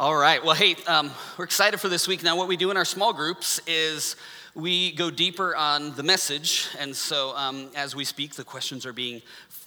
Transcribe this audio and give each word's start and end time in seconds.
All 0.00 0.16
right. 0.16 0.42
Well, 0.42 0.54
hey, 0.54 0.76
um, 0.86 1.10
we're 1.36 1.44
excited 1.44 1.78
for 1.78 1.90
this 1.90 2.08
week. 2.08 2.22
Now, 2.22 2.34
what 2.34 2.48
we 2.48 2.56
do 2.56 2.70
in 2.70 2.78
our 2.78 2.86
small 2.86 3.12
groups 3.12 3.60
is 3.66 4.16
we 4.54 4.92
go 4.92 5.10
deeper 5.10 5.54
on 5.54 5.94
the 5.94 6.02
message. 6.02 6.68
And 6.78 6.96
so, 6.96 7.36
um, 7.36 7.68
as 7.76 7.94
we 7.94 8.06
speak, 8.06 8.34
the 8.34 8.42
questions 8.42 8.86
are 8.86 8.94
being 8.94 9.20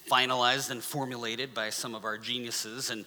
finalized 0.10 0.72
and 0.72 0.82
formulated 0.84 1.54
by 1.54 1.70
some 1.70 1.94
of 1.94 2.04
our 2.04 2.18
geniuses. 2.18 2.90
And 2.90 3.06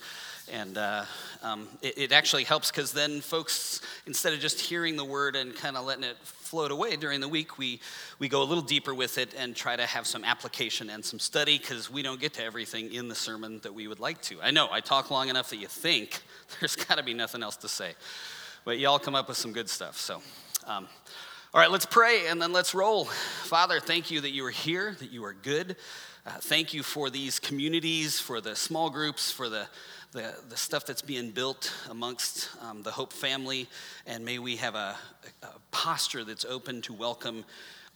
and 0.52 0.78
uh, 0.78 1.04
um, 1.42 1.68
it, 1.82 1.98
it, 1.98 2.12
actually 2.12 2.44
helps 2.44 2.70
because 2.70 2.92
then 2.92 3.20
folks, 3.20 3.80
instead 4.06 4.32
of 4.32 4.40
just 4.40 4.60
hearing 4.60 4.96
the 4.96 5.04
word 5.04 5.36
and 5.36 5.54
kind 5.54 5.76
of 5.76 5.84
letting 5.84 6.04
it 6.04 6.16
float 6.22 6.70
away 6.70 6.96
during 6.96 7.20
the 7.20 7.28
week, 7.28 7.58
we, 7.58 7.80
we 8.18 8.28
go 8.28 8.42
a 8.42 8.44
little 8.44 8.62
deeper 8.62 8.94
with 8.94 9.18
it 9.18 9.34
and 9.36 9.56
try 9.56 9.76
to 9.76 9.84
have 9.86 10.06
some 10.06 10.24
application 10.24 10.90
and 10.90 11.04
some 11.04 11.18
study 11.18 11.58
because 11.58 11.90
we 11.90 12.02
don't 12.02 12.20
get 12.20 12.34
to 12.34 12.44
everything 12.44 12.92
in 12.92 13.08
the 13.08 13.14
sermon 13.14 13.58
that 13.62 13.74
we 13.74 13.88
would 13.88 14.00
like 14.00 14.20
to. 14.22 14.40
I 14.42 14.50
know, 14.50 14.68
I 14.70 14.80
talk 14.80 15.10
long 15.10 15.28
enough 15.28 15.50
that 15.50 15.56
you 15.56 15.66
think 15.66 16.22
there's 16.60 16.76
got 16.76 16.98
to 16.98 17.02
be 17.02 17.14
nothing 17.14 17.42
else 17.42 17.56
to 17.56 17.68
say. 17.68 17.94
But 18.64 18.78
y'all 18.78 18.98
come 18.98 19.14
up 19.14 19.28
with 19.28 19.36
some 19.36 19.52
good 19.52 19.68
stuff. 19.68 19.96
So, 19.98 20.22
um, 20.66 20.88
all 21.54 21.60
right, 21.60 21.70
let's 21.70 21.86
pray 21.86 22.28
and 22.28 22.40
then 22.40 22.52
let's 22.52 22.74
roll. 22.74 23.06
Father, 23.06 23.80
thank 23.80 24.10
you 24.10 24.20
that 24.20 24.30
you 24.30 24.44
are 24.46 24.50
here, 24.50 24.96
that 24.98 25.10
you 25.10 25.24
are 25.24 25.32
good. 25.32 25.76
Uh, 26.26 26.30
thank 26.40 26.74
you 26.74 26.82
for 26.82 27.08
these 27.08 27.38
communities, 27.38 28.18
for 28.18 28.40
the 28.40 28.56
small 28.56 28.90
groups, 28.90 29.30
for 29.30 29.48
the 29.48 29.68
the, 30.12 30.34
the 30.48 30.56
stuff 30.56 30.86
that's 30.86 31.02
being 31.02 31.30
built 31.30 31.72
amongst 31.90 32.48
um, 32.62 32.82
the 32.82 32.90
Hope 32.90 33.12
family, 33.12 33.68
and 34.06 34.24
may 34.24 34.38
we 34.38 34.56
have 34.56 34.74
a, 34.74 34.96
a 35.42 35.48
posture 35.70 36.24
that's 36.24 36.44
open 36.44 36.80
to 36.82 36.92
welcome 36.92 37.44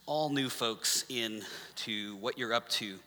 all 0.05 0.29
new 0.29 0.49
folks 0.49 1.05
in 1.09 1.41
to 1.75 2.15
what 2.17 2.37
you're 2.37 2.53
up 2.53 2.67
to 2.69 2.97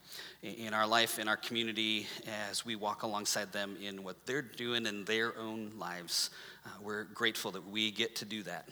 in 0.42 0.72
our 0.74 0.86
life, 0.86 1.18
in 1.18 1.28
our 1.28 1.36
community, 1.36 2.06
as 2.48 2.64
we 2.64 2.76
walk 2.76 3.02
alongside 3.02 3.52
them 3.52 3.76
in 3.82 4.02
what 4.02 4.24
they're 4.26 4.42
doing 4.42 4.86
in 4.86 5.04
their 5.04 5.36
own 5.38 5.72
lives. 5.78 6.30
Uh, 6.64 6.68
we're 6.82 7.04
grateful 7.04 7.50
that 7.50 7.66
we 7.68 7.90
get 7.90 8.14
to 8.16 8.24
do 8.24 8.42
that 8.42 8.68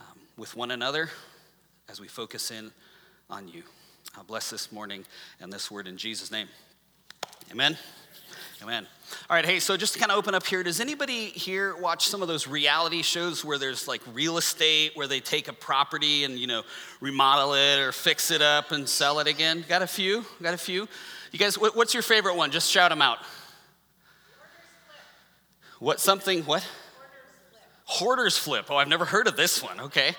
um, 0.00 0.18
with 0.36 0.56
one 0.56 0.70
another 0.70 1.10
as 1.88 2.00
we 2.00 2.08
focus 2.08 2.50
in 2.50 2.70
on 3.30 3.48
you. 3.48 3.62
Uh, 4.18 4.22
bless 4.22 4.50
this 4.50 4.72
morning 4.72 5.04
and 5.40 5.52
this 5.52 5.70
word 5.70 5.86
in 5.86 5.96
Jesus' 5.96 6.30
name. 6.30 6.48
Amen. 7.52 7.76
Amen. 8.62 8.86
All 9.28 9.36
right, 9.36 9.44
hey, 9.44 9.60
so 9.60 9.76
just 9.76 9.92
to 9.92 9.98
kind 9.98 10.10
of 10.10 10.16
open 10.16 10.34
up 10.34 10.46
here, 10.46 10.62
does 10.62 10.80
anybody 10.80 11.26
here 11.26 11.76
watch 11.76 12.08
some 12.08 12.22
of 12.22 12.28
those 12.28 12.48
reality 12.48 13.02
shows 13.02 13.44
where 13.44 13.58
there's 13.58 13.86
like 13.86 14.00
real 14.14 14.38
estate, 14.38 14.92
where 14.94 15.06
they 15.06 15.20
take 15.20 15.48
a 15.48 15.52
property 15.52 16.24
and, 16.24 16.38
you 16.38 16.46
know, 16.46 16.62
remodel 17.00 17.54
it 17.54 17.78
or 17.78 17.92
fix 17.92 18.30
it 18.30 18.40
up 18.40 18.72
and 18.72 18.88
sell 18.88 19.18
it 19.18 19.26
again? 19.26 19.64
Got 19.68 19.82
a 19.82 19.86
few? 19.86 20.24
Got 20.42 20.54
a 20.54 20.58
few? 20.58 20.88
You 21.32 21.38
guys, 21.38 21.56
what's 21.56 21.92
your 21.92 22.02
favorite 22.02 22.36
one? 22.36 22.50
Just 22.50 22.70
shout 22.70 22.90
them 22.90 23.02
out. 23.02 23.18
What, 25.78 26.00
something, 26.00 26.42
what? 26.44 26.66
Hoarders 27.84 28.38
flip. 28.38 28.66
Oh, 28.70 28.76
I've 28.76 28.88
never 28.88 29.04
heard 29.04 29.26
of 29.26 29.36
this 29.36 29.62
one. 29.62 29.78
Okay. 29.80 30.14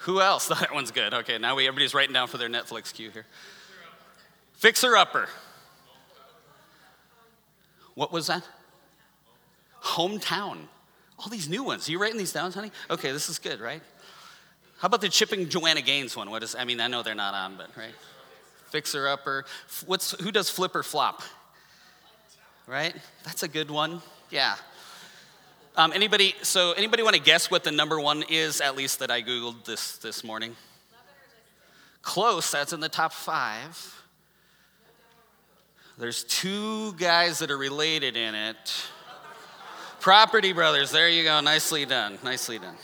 Who 0.00 0.20
else? 0.20 0.48
That 0.60 0.74
one's 0.74 0.90
good. 0.90 1.14
Okay, 1.14 1.38
now 1.38 1.54
we, 1.54 1.68
everybody's 1.68 1.94
writing 1.94 2.12
down 2.12 2.26
for 2.26 2.38
their 2.38 2.48
Netflix 2.48 2.92
queue 2.92 3.10
here. 3.10 3.26
Fixer 4.54 4.96
Upper. 4.96 5.28
What 7.96 8.12
was 8.12 8.28
that? 8.28 8.46
Hometown. 9.82 10.58
All 11.18 11.28
these 11.30 11.48
new 11.48 11.64
ones. 11.64 11.88
Are 11.88 11.92
you 11.92 11.98
writing 11.98 12.18
these 12.18 12.32
down, 12.32 12.52
honey? 12.52 12.70
Okay, 12.90 13.10
this 13.10 13.28
is 13.28 13.38
good, 13.38 13.58
right? 13.58 13.82
How 14.78 14.86
about 14.86 15.00
the 15.00 15.08
Chip 15.08 15.32
and 15.32 15.48
Joanna 15.48 15.80
Gaines 15.80 16.14
one? 16.14 16.30
What 16.30 16.42
is? 16.42 16.54
I 16.54 16.64
mean, 16.64 16.78
I 16.80 16.88
know 16.88 17.02
they're 17.02 17.14
not 17.14 17.32
on, 17.32 17.56
but 17.56 17.74
right. 17.76 17.94
Fixer 18.68 19.08
upper. 19.08 19.46
What's 19.86 20.12
who 20.20 20.30
does 20.30 20.50
flip 20.50 20.76
or 20.76 20.82
flop? 20.82 21.22
Right. 22.66 22.94
That's 23.24 23.42
a 23.42 23.48
good 23.48 23.70
one. 23.70 24.02
Yeah. 24.30 24.56
Um, 25.76 25.92
anybody? 25.94 26.34
So 26.42 26.72
anybody 26.72 27.02
want 27.02 27.16
to 27.16 27.22
guess 27.22 27.50
what 27.50 27.64
the 27.64 27.72
number 27.72 27.98
one 27.98 28.24
is? 28.28 28.60
At 28.60 28.76
least 28.76 28.98
that 28.98 29.10
I 29.10 29.22
googled 29.22 29.64
this 29.64 29.96
this 29.96 30.22
morning. 30.22 30.54
Close. 32.02 32.50
That's 32.50 32.74
in 32.74 32.80
the 32.80 32.90
top 32.90 33.14
five. 33.14 34.04
There's 35.98 36.24
two 36.24 36.92
guys 36.94 37.38
that 37.38 37.50
are 37.50 37.56
related 37.56 38.16
in 38.16 38.34
it. 38.34 38.56
Property 40.00 40.52
Brothers, 40.52 40.90
there 40.90 41.08
you 41.08 41.24
go. 41.24 41.40
Nicely 41.40 41.86
done. 41.86 42.18
Nicely 42.22 42.58
done. 42.58 42.76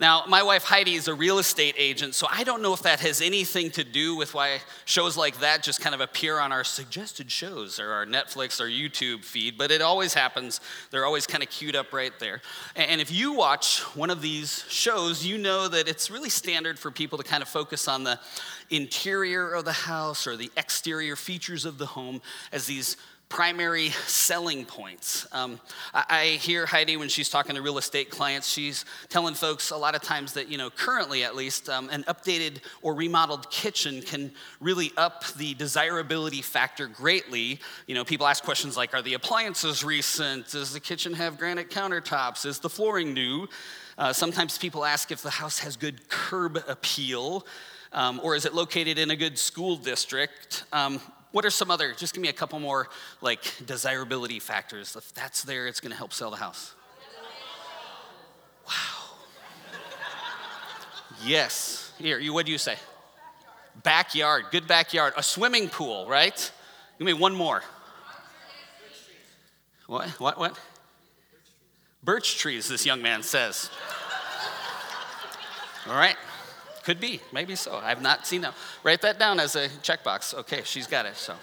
Now, 0.00 0.24
my 0.26 0.42
wife 0.42 0.64
Heidi 0.64 0.94
is 0.94 1.08
a 1.08 1.14
real 1.14 1.38
estate 1.38 1.74
agent, 1.78 2.14
so 2.14 2.26
I 2.30 2.44
don't 2.44 2.62
know 2.62 2.72
if 2.72 2.82
that 2.82 3.00
has 3.00 3.20
anything 3.20 3.70
to 3.72 3.84
do 3.84 4.16
with 4.16 4.34
why 4.34 4.58
shows 4.84 5.16
like 5.16 5.38
that 5.40 5.62
just 5.62 5.80
kind 5.80 5.94
of 5.94 6.00
appear 6.00 6.38
on 6.38 6.52
our 6.52 6.64
suggested 6.64 7.30
shows 7.30 7.78
or 7.78 7.92
our 7.92 8.06
Netflix 8.06 8.60
or 8.60 8.64
YouTube 8.64 9.24
feed, 9.24 9.56
but 9.56 9.70
it 9.70 9.80
always 9.80 10.14
happens. 10.14 10.60
They're 10.90 11.06
always 11.06 11.26
kind 11.26 11.42
of 11.42 11.50
queued 11.50 11.76
up 11.76 11.92
right 11.92 12.12
there. 12.18 12.40
And 12.74 13.00
if 13.00 13.12
you 13.12 13.32
watch 13.32 13.80
one 13.94 14.10
of 14.10 14.20
these 14.20 14.64
shows, 14.68 15.24
you 15.24 15.38
know 15.38 15.68
that 15.68 15.88
it's 15.88 16.10
really 16.10 16.30
standard 16.30 16.78
for 16.78 16.90
people 16.90 17.18
to 17.18 17.24
kind 17.24 17.42
of 17.42 17.48
focus 17.48 17.86
on 17.88 18.04
the 18.04 18.18
interior 18.70 19.52
of 19.52 19.64
the 19.64 19.72
house 19.72 20.26
or 20.26 20.36
the 20.36 20.50
exterior 20.56 21.16
features 21.16 21.64
of 21.64 21.78
the 21.78 21.86
home 21.86 22.20
as 22.52 22.66
these 22.66 22.96
primary 23.34 23.90
selling 24.06 24.64
points. 24.64 25.26
Um, 25.32 25.58
I, 25.92 26.04
I, 26.08 26.24
hear 26.36 26.66
Heidi 26.66 26.96
when 26.96 27.08
she's 27.08 27.28
talking 27.28 27.56
to 27.56 27.62
real 27.62 27.78
estate 27.78 28.08
clients, 28.08 28.48
she's 28.48 28.84
telling 29.08 29.34
folks 29.34 29.72
a 29.72 29.76
lot 29.76 29.96
of 29.96 30.02
times 30.02 30.34
that, 30.34 30.48
you 30.48 30.56
know, 30.56 30.70
currently 30.70 31.24
at 31.24 31.34
least, 31.34 31.68
um, 31.68 31.88
an 31.90 32.04
updated 32.04 32.58
or 32.80 32.94
remodeled 32.94 33.50
kitchen 33.50 34.02
can 34.02 34.30
really 34.60 34.92
up 34.96 35.24
the 35.36 35.54
desirability 35.54 36.42
factor 36.42 36.86
greatly. 36.86 37.58
You 37.88 37.96
know, 37.96 38.04
people 38.04 38.24
ask 38.28 38.44
questions 38.44 38.76
like, 38.76 38.94
are 38.94 39.02
the 39.02 39.14
appliances 39.14 39.82
recent? 39.82 40.52
Does 40.52 40.72
the 40.72 40.78
kitchen 40.78 41.12
have 41.14 41.36
granite 41.36 41.70
countertops? 41.70 42.46
Is 42.46 42.60
the 42.60 42.70
flooring 42.70 43.14
new? 43.14 43.48
Uh, 43.98 44.12
sometimes 44.12 44.58
people 44.58 44.84
ask 44.84 45.10
if 45.10 45.22
the 45.22 45.30
house 45.30 45.58
has 45.58 45.76
good 45.76 46.08
curb 46.08 46.62
appeal. 46.68 47.44
Um, 47.92 48.20
or 48.22 48.36
is 48.36 48.44
it 48.44 48.54
located 48.54 48.96
in 48.96 49.10
a 49.10 49.16
good 49.16 49.38
school 49.38 49.76
district? 49.76 50.62
Um, 50.72 51.00
what 51.34 51.44
are 51.44 51.50
some 51.50 51.68
other, 51.68 51.92
just 51.94 52.14
give 52.14 52.22
me 52.22 52.28
a 52.28 52.32
couple 52.32 52.60
more 52.60 52.88
like 53.20 53.40
desirability 53.66 54.38
factors. 54.38 54.94
If 54.94 55.12
that's 55.14 55.42
there, 55.42 55.66
it's 55.66 55.80
gonna 55.80 55.96
help 55.96 56.12
sell 56.12 56.30
the 56.30 56.36
house. 56.36 56.76
Wow. 58.68 59.16
yes. 61.24 61.92
Here, 61.98 62.20
you, 62.20 62.32
what 62.32 62.46
do 62.46 62.52
you 62.52 62.58
say? 62.58 62.76
Backyard, 63.82 64.44
good 64.52 64.68
backyard. 64.68 65.12
A 65.16 65.24
swimming 65.24 65.68
pool, 65.68 66.06
right? 66.06 66.52
Give 67.00 67.06
me 67.06 67.14
one 67.14 67.34
more. 67.34 67.64
What, 69.88 70.08
what, 70.20 70.38
what? 70.38 70.56
Birch 72.04 72.38
trees, 72.38 72.68
this 72.68 72.86
young 72.86 73.02
man 73.02 73.24
says. 73.24 73.70
All 75.88 75.96
right. 75.96 76.16
Could 76.84 77.00
be, 77.00 77.20
maybe 77.32 77.56
so. 77.56 77.80
I've 77.82 78.02
not 78.02 78.26
seen 78.26 78.42
that. 78.42 78.54
Write 78.82 79.00
that 79.02 79.18
down 79.18 79.40
as 79.40 79.56
a 79.56 79.68
checkbox. 79.68 80.34
Okay, 80.34 80.62
she's 80.64 80.86
got 80.86 81.06
it. 81.06 81.16
So. 81.16 81.34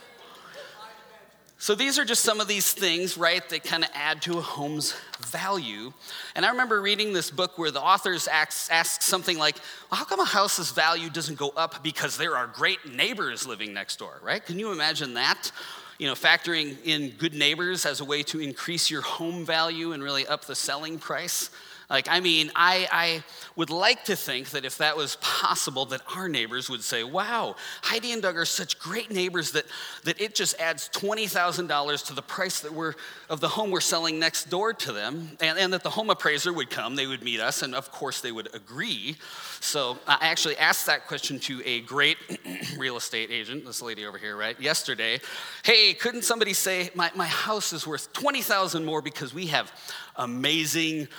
So 1.57 1.75
these 1.75 1.99
are 1.99 2.05
just 2.05 2.23
some 2.23 2.39
of 2.39 2.47
these 2.47 2.73
things, 2.73 3.19
right, 3.19 3.47
that 3.49 3.63
kind 3.63 3.83
of 3.83 3.91
add 3.93 4.23
to 4.23 4.39
a 4.39 4.41
home's 4.41 4.95
value. 5.19 5.93
And 6.35 6.43
I 6.43 6.49
remember 6.49 6.81
reading 6.81 7.13
this 7.13 7.29
book 7.29 7.59
where 7.59 7.69
the 7.69 7.79
authors 7.79 8.27
ask, 8.27 9.01
something 9.03 9.37
like, 9.37 9.57
well, 9.91 9.99
how 9.99 10.05
come 10.05 10.19
a 10.19 10.25
house's 10.25 10.71
value 10.71 11.11
doesn't 11.11 11.37
go 11.37 11.49
up 11.49 11.83
because 11.83 12.17
there 12.17 12.35
are 12.35 12.47
great 12.47 12.91
neighbors 12.91 13.45
living 13.45 13.75
next 13.75 13.99
door, 13.99 14.19
right? 14.23 14.43
Can 14.43 14.57
you 14.57 14.71
imagine 14.71 15.13
that? 15.13 15.51
You 15.99 16.07
know, 16.07 16.15
factoring 16.15 16.77
in 16.83 17.11
good 17.11 17.35
neighbors 17.35 17.85
as 17.85 18.01
a 18.01 18.05
way 18.05 18.23
to 18.23 18.39
increase 18.39 18.89
your 18.89 19.03
home 19.03 19.45
value 19.45 19.93
and 19.93 20.01
really 20.01 20.25
up 20.25 20.45
the 20.45 20.55
selling 20.55 20.97
price. 20.97 21.51
Like, 21.91 22.07
I 22.09 22.21
mean, 22.21 22.51
I, 22.55 22.87
I 22.89 23.23
would 23.57 23.69
like 23.69 24.05
to 24.05 24.15
think 24.15 24.51
that 24.51 24.63
if 24.63 24.77
that 24.77 24.95
was 24.95 25.17
possible, 25.21 25.85
that 25.87 26.01
our 26.15 26.29
neighbors 26.29 26.69
would 26.69 26.83
say, 26.83 27.03
wow, 27.03 27.57
Heidi 27.81 28.13
and 28.13 28.21
Doug 28.21 28.37
are 28.37 28.45
such 28.45 28.79
great 28.79 29.11
neighbors 29.11 29.51
that, 29.51 29.65
that 30.05 30.19
it 30.21 30.33
just 30.33 30.57
adds 30.57 30.89
$20,000 30.93 32.05
to 32.07 32.13
the 32.13 32.21
price 32.21 32.61
that 32.61 32.73
we're, 32.73 32.93
of 33.29 33.41
the 33.41 33.49
home 33.49 33.71
we're 33.71 33.81
selling 33.81 34.19
next 34.19 34.49
door 34.49 34.71
to 34.71 34.93
them. 34.93 35.37
And, 35.41 35.59
and 35.59 35.73
that 35.73 35.83
the 35.83 35.89
home 35.89 36.09
appraiser 36.09 36.53
would 36.53 36.69
come, 36.69 36.95
they 36.95 37.07
would 37.07 37.23
meet 37.23 37.41
us, 37.41 37.61
and 37.61 37.75
of 37.75 37.91
course 37.91 38.21
they 38.21 38.31
would 38.31 38.55
agree. 38.55 39.17
So 39.59 39.99
I 40.07 40.29
actually 40.29 40.57
asked 40.57 40.85
that 40.85 41.07
question 41.07 41.39
to 41.41 41.61
a 41.65 41.81
great 41.81 42.17
real 42.77 42.95
estate 42.95 43.31
agent, 43.31 43.65
this 43.65 43.81
lady 43.81 44.05
over 44.05 44.17
here, 44.17 44.37
right, 44.37 44.59
yesterday. 44.61 45.19
Hey, 45.63 45.93
couldn't 45.93 46.23
somebody 46.23 46.53
say, 46.53 46.89
my, 46.95 47.11
my 47.15 47.27
house 47.27 47.73
is 47.73 47.85
worth 47.85 48.13
20,000 48.13 48.85
more 48.85 49.01
because 49.01 49.33
we 49.33 49.47
have 49.47 49.73
amazing 50.15 51.09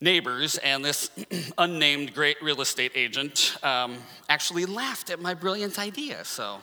neighbors 0.00 0.58
and 0.58 0.84
this 0.84 1.10
unnamed 1.58 2.14
great 2.14 2.40
real 2.42 2.60
estate 2.60 2.92
agent 2.94 3.56
um, 3.62 3.96
actually 4.28 4.66
laughed 4.66 5.10
at 5.10 5.20
my 5.20 5.34
brilliant 5.34 5.78
idea. 5.78 6.24
So 6.24 6.58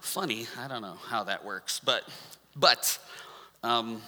funny. 0.00 0.46
I 0.58 0.68
don't 0.68 0.82
know 0.82 0.98
how 1.08 1.24
that 1.24 1.44
works, 1.44 1.80
but 1.80 2.02
but 2.56 2.98
um, 3.62 4.02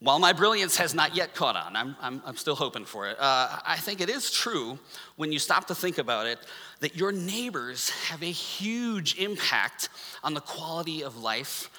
while 0.00 0.18
my 0.18 0.32
brilliance 0.34 0.76
has 0.76 0.92
not 0.94 1.16
yet 1.16 1.34
caught 1.34 1.56
on, 1.56 1.74
I'm, 1.74 1.96
I'm, 2.02 2.22
I'm 2.26 2.36
still 2.36 2.54
hoping 2.54 2.84
for 2.84 3.08
it. 3.08 3.16
Uh, 3.18 3.58
I 3.64 3.76
think 3.78 4.02
it 4.02 4.10
is 4.10 4.30
true 4.30 4.78
when 5.16 5.32
you 5.32 5.38
stop 5.38 5.68
to 5.68 5.74
think 5.74 5.96
about 5.96 6.26
it 6.26 6.38
that 6.80 6.96
your 6.96 7.12
neighbors 7.12 7.88
have 7.88 8.22
a 8.22 8.30
huge 8.30 9.16
impact 9.18 9.88
on 10.22 10.34
the 10.34 10.40
quality 10.40 11.02
of 11.02 11.16
life 11.16 11.70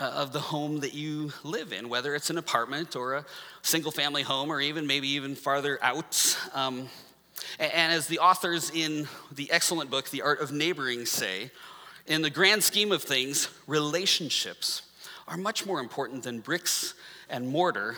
of 0.00 0.32
the 0.32 0.40
home 0.40 0.80
that 0.80 0.94
you 0.94 1.32
live 1.44 1.72
in, 1.72 1.88
whether 1.88 2.14
it's 2.14 2.30
an 2.30 2.38
apartment 2.38 2.96
or 2.96 3.14
a 3.14 3.24
single 3.62 3.92
family 3.92 4.22
home 4.22 4.50
or 4.50 4.60
even 4.60 4.86
maybe 4.86 5.08
even 5.08 5.34
farther 5.34 5.78
out. 5.82 6.38
Um, 6.54 6.88
and 7.58 7.92
as 7.92 8.06
the 8.06 8.18
authors 8.18 8.70
in 8.70 9.06
the 9.30 9.50
excellent 9.52 9.90
book, 9.90 10.08
The 10.08 10.22
Art 10.22 10.40
of 10.40 10.52
Neighboring, 10.52 11.04
say, 11.04 11.50
in 12.06 12.22
the 12.22 12.30
grand 12.30 12.62
scheme 12.62 12.92
of 12.92 13.02
things, 13.02 13.48
relationships 13.66 14.82
are 15.28 15.36
much 15.36 15.66
more 15.66 15.80
important 15.80 16.22
than 16.22 16.40
bricks 16.40 16.94
and 17.28 17.46
mortar, 17.46 17.96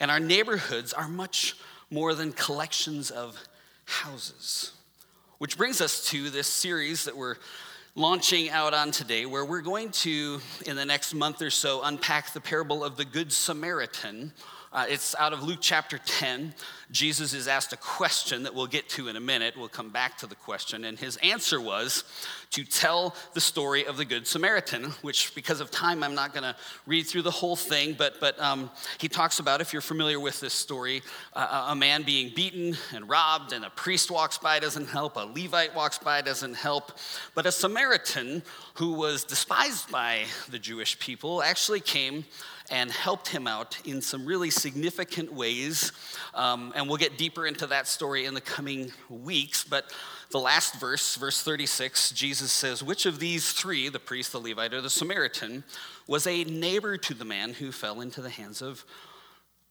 and 0.00 0.10
our 0.10 0.20
neighborhoods 0.20 0.92
are 0.92 1.08
much 1.08 1.56
more 1.90 2.14
than 2.14 2.32
collections 2.32 3.10
of 3.10 3.38
houses. 3.84 4.72
Which 5.38 5.58
brings 5.58 5.80
us 5.80 6.08
to 6.08 6.30
this 6.30 6.46
series 6.46 7.04
that 7.04 7.16
we're 7.16 7.36
launching 7.96 8.50
out 8.50 8.74
on 8.74 8.90
today, 8.90 9.24
where 9.24 9.44
we're 9.44 9.62
going 9.62 9.90
to, 9.90 10.38
in 10.66 10.76
the 10.76 10.84
next 10.84 11.14
month 11.14 11.40
or 11.40 11.48
so, 11.48 11.80
unpack 11.82 12.34
the 12.34 12.40
parable 12.40 12.84
of 12.84 12.98
the 12.98 13.06
Good 13.06 13.32
Samaritan 13.32 14.32
uh, 14.76 14.84
it's 14.90 15.14
out 15.18 15.32
of 15.32 15.42
Luke 15.42 15.60
chapter 15.62 15.96
10. 15.96 16.52
Jesus 16.90 17.32
is 17.32 17.48
asked 17.48 17.72
a 17.72 17.78
question 17.78 18.42
that 18.42 18.54
we'll 18.54 18.66
get 18.66 18.90
to 18.90 19.08
in 19.08 19.16
a 19.16 19.20
minute. 19.20 19.54
We'll 19.56 19.68
come 19.68 19.88
back 19.88 20.18
to 20.18 20.26
the 20.26 20.34
question. 20.34 20.84
And 20.84 20.98
his 20.98 21.16
answer 21.18 21.58
was 21.58 22.04
to 22.50 22.64
tell 22.64 23.14
the 23.34 23.40
story 23.40 23.86
of 23.86 23.96
the 23.96 24.04
Good 24.04 24.26
Samaritan, 24.26 24.84
which, 25.02 25.34
because 25.34 25.60
of 25.60 25.70
time, 25.70 26.02
I'm 26.02 26.14
not 26.14 26.32
going 26.32 26.44
to 26.44 26.56
read 26.86 27.06
through 27.06 27.22
the 27.22 27.30
whole 27.30 27.56
thing. 27.56 27.94
But, 27.98 28.20
but 28.20 28.40
um, 28.40 28.70
he 28.98 29.08
talks 29.08 29.38
about, 29.38 29.60
if 29.60 29.72
you're 29.72 29.82
familiar 29.82 30.18
with 30.20 30.40
this 30.40 30.54
story, 30.54 31.02
uh, 31.34 31.66
a 31.70 31.76
man 31.76 32.02
being 32.02 32.32
beaten 32.34 32.76
and 32.94 33.08
robbed, 33.08 33.52
and 33.52 33.64
a 33.64 33.70
priest 33.70 34.10
walks 34.10 34.38
by, 34.38 34.58
doesn't 34.58 34.88
help. 34.88 35.16
A 35.16 35.20
Levite 35.20 35.74
walks 35.74 35.98
by, 35.98 36.22
doesn't 36.22 36.54
help. 36.54 36.92
But 37.34 37.46
a 37.46 37.52
Samaritan 37.52 38.42
who 38.74 38.92
was 38.92 39.24
despised 39.24 39.90
by 39.90 40.24
the 40.48 40.58
Jewish 40.58 40.98
people 40.98 41.42
actually 41.42 41.80
came 41.80 42.24
and 42.70 42.90
helped 42.90 43.28
him 43.28 43.46
out 43.46 43.78
in 43.84 44.02
some 44.02 44.26
really 44.26 44.50
significant 44.50 45.32
ways. 45.32 45.92
Um, 46.34 46.72
and 46.74 46.88
we'll 46.88 46.96
get 46.96 47.16
deeper 47.16 47.46
into 47.46 47.66
that 47.68 47.86
story 47.86 48.24
in 48.24 48.34
the 48.34 48.40
coming 48.40 48.90
weeks. 49.08 49.62
But 49.62 49.92
the 50.30 50.38
last 50.38 50.74
verse, 50.80 51.16
verse 51.16 51.42
36, 51.42 52.10
Jesus 52.10 52.50
says, 52.50 52.82
Which 52.82 53.06
of 53.06 53.18
these 53.18 53.52
three, 53.52 53.88
the 53.88 54.00
priest, 54.00 54.32
the 54.32 54.40
Levite, 54.40 54.74
or 54.74 54.80
the 54.80 54.90
Samaritan, 54.90 55.64
was 56.06 56.26
a 56.26 56.44
neighbor 56.44 56.96
to 56.96 57.14
the 57.14 57.24
man 57.24 57.54
who 57.54 57.70
fell 57.72 58.00
into 58.00 58.20
the 58.20 58.30
hands 58.30 58.60
of 58.60 58.84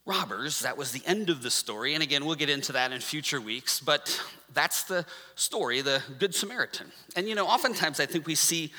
robbers? 0.06 0.62
That 0.62 0.78
was 0.78 0.92
the 0.92 1.02
end 1.06 1.30
of 1.30 1.42
the 1.42 1.52
story. 1.52 1.94
And 1.94 2.02
again, 2.02 2.26
we'll 2.26 2.36
get 2.36 2.50
into 2.50 2.72
that 2.74 2.92
in 2.92 3.02
future 3.02 3.42
weeks. 3.42 3.80
But 3.80 4.22
that's 4.54 4.84
the 4.84 5.06
story, 5.36 5.82
the 5.82 6.02
Good 6.20 6.34
Samaritan. 6.34 6.92
And 7.16 7.28
you 7.28 7.36
know, 7.36 7.48
oftentimes 7.48 8.00
I 8.00 8.06
think 8.06 8.26
we 8.26 8.36
see 8.36 8.72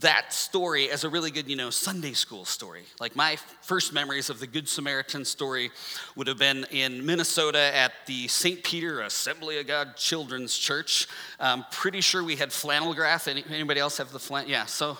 that 0.00 0.32
story 0.32 0.90
as 0.90 1.04
a 1.04 1.08
really 1.08 1.30
good, 1.30 1.48
you 1.48 1.56
know, 1.56 1.70
Sunday 1.70 2.12
school 2.12 2.44
story. 2.44 2.82
Like 3.00 3.16
my 3.16 3.36
first 3.62 3.92
memories 3.92 4.30
of 4.30 4.38
the 4.38 4.46
Good 4.46 4.68
Samaritan 4.68 5.24
story 5.24 5.70
would 6.14 6.26
have 6.26 6.38
been 6.38 6.66
in 6.70 7.04
Minnesota 7.04 7.74
at 7.74 7.92
the 8.06 8.28
St. 8.28 8.62
Peter 8.62 9.00
Assembly 9.00 9.58
of 9.58 9.66
God 9.66 9.96
Children's 9.96 10.56
Church. 10.56 11.08
I'm 11.40 11.64
pretty 11.72 12.00
sure 12.00 12.22
we 12.22 12.36
had 12.36 12.52
flannel 12.52 12.94
graph. 12.94 13.28
Anybody 13.28 13.80
else 13.80 13.96
have 13.96 14.12
the 14.12 14.18
flannel? 14.18 14.50
Yeah, 14.50 14.66
so 14.66 14.98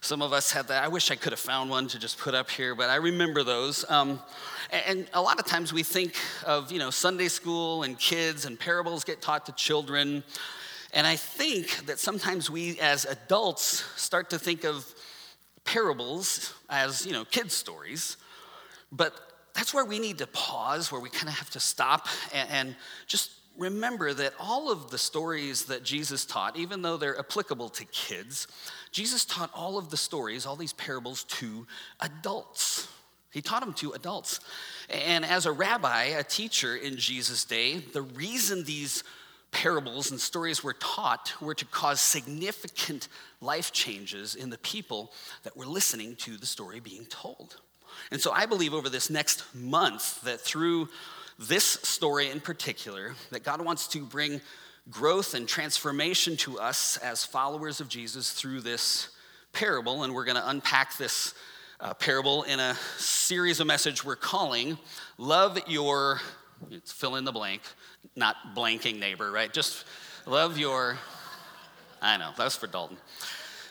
some 0.00 0.20
of 0.20 0.32
us 0.32 0.50
had 0.50 0.66
that. 0.68 0.82
I 0.82 0.88
wish 0.88 1.12
I 1.12 1.14
could 1.14 1.32
have 1.32 1.38
found 1.38 1.70
one 1.70 1.86
to 1.88 1.98
just 1.98 2.18
put 2.18 2.34
up 2.34 2.50
here, 2.50 2.74
but 2.74 2.90
I 2.90 2.96
remember 2.96 3.44
those. 3.44 3.84
Um, 3.88 4.18
and 4.72 5.06
a 5.12 5.22
lot 5.22 5.38
of 5.38 5.46
times 5.46 5.72
we 5.72 5.84
think 5.84 6.16
of, 6.44 6.72
you 6.72 6.80
know, 6.80 6.90
Sunday 6.90 7.28
school 7.28 7.84
and 7.84 7.96
kids 7.98 8.44
and 8.44 8.58
parables 8.58 9.04
get 9.04 9.22
taught 9.22 9.46
to 9.46 9.52
children. 9.52 10.24
And 10.92 11.06
I 11.06 11.16
think 11.16 11.86
that 11.86 11.98
sometimes 11.98 12.50
we 12.50 12.78
as 12.80 13.04
adults 13.04 13.84
start 13.96 14.30
to 14.30 14.38
think 14.38 14.64
of 14.64 14.86
parables 15.64 16.52
as, 16.68 17.06
you 17.06 17.12
know, 17.12 17.24
kids' 17.24 17.54
stories. 17.54 18.16
But 18.90 19.14
that's 19.54 19.72
where 19.72 19.84
we 19.84 19.98
need 19.98 20.18
to 20.18 20.26
pause, 20.26 20.92
where 20.92 21.00
we 21.00 21.08
kind 21.08 21.28
of 21.28 21.34
have 21.34 21.50
to 21.50 21.60
stop 21.60 22.08
and, 22.32 22.48
and 22.50 22.76
just 23.06 23.30
remember 23.58 24.14
that 24.14 24.32
all 24.38 24.70
of 24.70 24.90
the 24.90 24.98
stories 24.98 25.66
that 25.66 25.82
Jesus 25.82 26.24
taught, 26.24 26.56
even 26.56 26.82
though 26.82 26.96
they're 26.96 27.18
applicable 27.18 27.68
to 27.70 27.84
kids, 27.86 28.46
Jesus 28.90 29.24
taught 29.24 29.50
all 29.54 29.78
of 29.78 29.90
the 29.90 29.96
stories, 29.96 30.46
all 30.46 30.56
these 30.56 30.72
parables 30.72 31.24
to 31.24 31.66
adults. 32.00 32.88
He 33.30 33.40
taught 33.40 33.60
them 33.60 33.74
to 33.74 33.92
adults. 33.92 34.40
And 34.90 35.24
as 35.24 35.46
a 35.46 35.52
rabbi, 35.52 36.04
a 36.04 36.24
teacher 36.24 36.76
in 36.76 36.96
Jesus' 36.96 37.44
day, 37.44 37.78
the 37.78 38.02
reason 38.02 38.64
these 38.64 39.04
parables 39.52 40.10
and 40.10 40.18
stories 40.18 40.64
were 40.64 40.72
taught 40.74 41.32
were 41.40 41.54
to 41.54 41.64
cause 41.66 42.00
significant 42.00 43.08
life 43.40 43.72
changes 43.72 44.34
in 44.34 44.50
the 44.50 44.58
people 44.58 45.12
that 45.44 45.56
were 45.56 45.66
listening 45.66 46.16
to 46.16 46.36
the 46.36 46.46
story 46.46 46.80
being 46.80 47.04
told. 47.04 47.56
And 48.10 48.20
so 48.20 48.32
I 48.32 48.46
believe 48.46 48.74
over 48.74 48.88
this 48.88 49.10
next 49.10 49.44
month 49.54 50.22
that 50.22 50.40
through 50.40 50.88
this 51.38 51.64
story 51.64 52.30
in 52.30 52.40
particular, 52.40 53.14
that 53.30 53.44
God 53.44 53.60
wants 53.60 53.86
to 53.88 54.04
bring 54.04 54.40
growth 54.90 55.34
and 55.34 55.46
transformation 55.48 56.36
to 56.38 56.58
us 56.58 56.96
as 56.98 57.24
followers 57.24 57.80
of 57.80 57.88
Jesus 57.88 58.32
through 58.32 58.60
this 58.60 59.08
parable. 59.52 60.02
And 60.02 60.14
we're 60.14 60.24
going 60.24 60.36
to 60.36 60.48
unpack 60.48 60.96
this 60.96 61.34
uh, 61.80 61.94
parable 61.94 62.44
in 62.44 62.60
a 62.60 62.74
series 62.96 63.60
of 63.60 63.66
message 63.66 64.04
we're 64.04 64.16
calling 64.16 64.78
Love 65.18 65.58
Your, 65.66 66.20
fill 66.84 67.16
in 67.16 67.24
the 67.24 67.32
blank, 67.32 67.62
not 68.16 68.36
blanking 68.54 68.98
neighbor, 68.98 69.30
right? 69.30 69.52
Just 69.52 69.84
love 70.26 70.58
your, 70.58 70.98
I 72.00 72.16
know, 72.16 72.30
that 72.36 72.44
was 72.44 72.56
for 72.56 72.66
Dalton. 72.66 72.96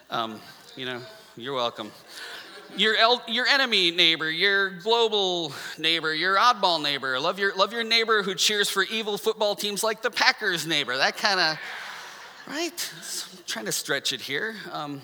Um, 0.09 0.39
you 0.75 0.85
know, 0.85 1.01
you're 1.37 1.53
welcome. 1.53 1.91
Your, 2.77 2.95
el- 2.95 3.23
your 3.27 3.47
enemy 3.47 3.91
neighbor, 3.91 4.29
your 4.29 4.69
global 4.69 5.53
neighbor, 5.77 6.13
your 6.13 6.37
oddball 6.37 6.81
neighbor. 6.81 7.19
Love 7.19 7.37
your, 7.37 7.53
love 7.55 7.73
your 7.73 7.83
neighbor 7.83 8.23
who 8.23 8.33
cheers 8.33 8.69
for 8.69 8.83
evil 8.83 9.17
football 9.17 9.55
teams 9.55 9.83
like 9.83 10.01
the 10.01 10.11
Packers 10.11 10.65
neighbor. 10.65 10.95
That 10.95 11.17
kind 11.17 11.39
of, 11.39 11.59
right? 12.47 12.93
I'm 13.33 13.43
trying 13.45 13.65
to 13.65 13.71
stretch 13.73 14.13
it 14.13 14.21
here. 14.21 14.55
Um, 14.71 15.01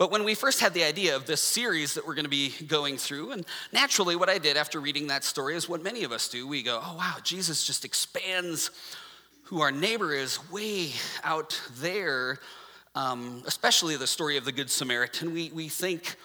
but 0.00 0.10
when 0.10 0.24
we 0.24 0.34
first 0.34 0.60
had 0.60 0.72
the 0.72 0.82
idea 0.82 1.14
of 1.14 1.26
this 1.26 1.42
series 1.42 1.92
that 1.92 2.06
we're 2.06 2.14
going 2.14 2.24
to 2.24 2.30
be 2.30 2.54
going 2.66 2.96
through, 2.96 3.32
and 3.32 3.44
naturally, 3.70 4.16
what 4.16 4.30
I 4.30 4.38
did 4.38 4.56
after 4.56 4.80
reading 4.80 5.08
that 5.08 5.24
story 5.24 5.54
is 5.54 5.68
what 5.68 5.82
many 5.82 6.04
of 6.04 6.10
us 6.10 6.26
do. 6.30 6.48
We 6.48 6.62
go, 6.62 6.80
oh, 6.82 6.94
wow, 6.96 7.16
Jesus 7.22 7.66
just 7.66 7.84
expands 7.84 8.70
who 9.42 9.60
our 9.60 9.70
neighbor 9.70 10.14
is 10.14 10.50
way 10.50 10.92
out 11.22 11.60
there, 11.80 12.38
um, 12.94 13.42
especially 13.46 13.94
the 13.98 14.06
story 14.06 14.38
of 14.38 14.46
the 14.46 14.52
Good 14.52 14.70
Samaritan. 14.70 15.34
We, 15.34 15.50
we 15.52 15.68
think, 15.68 16.16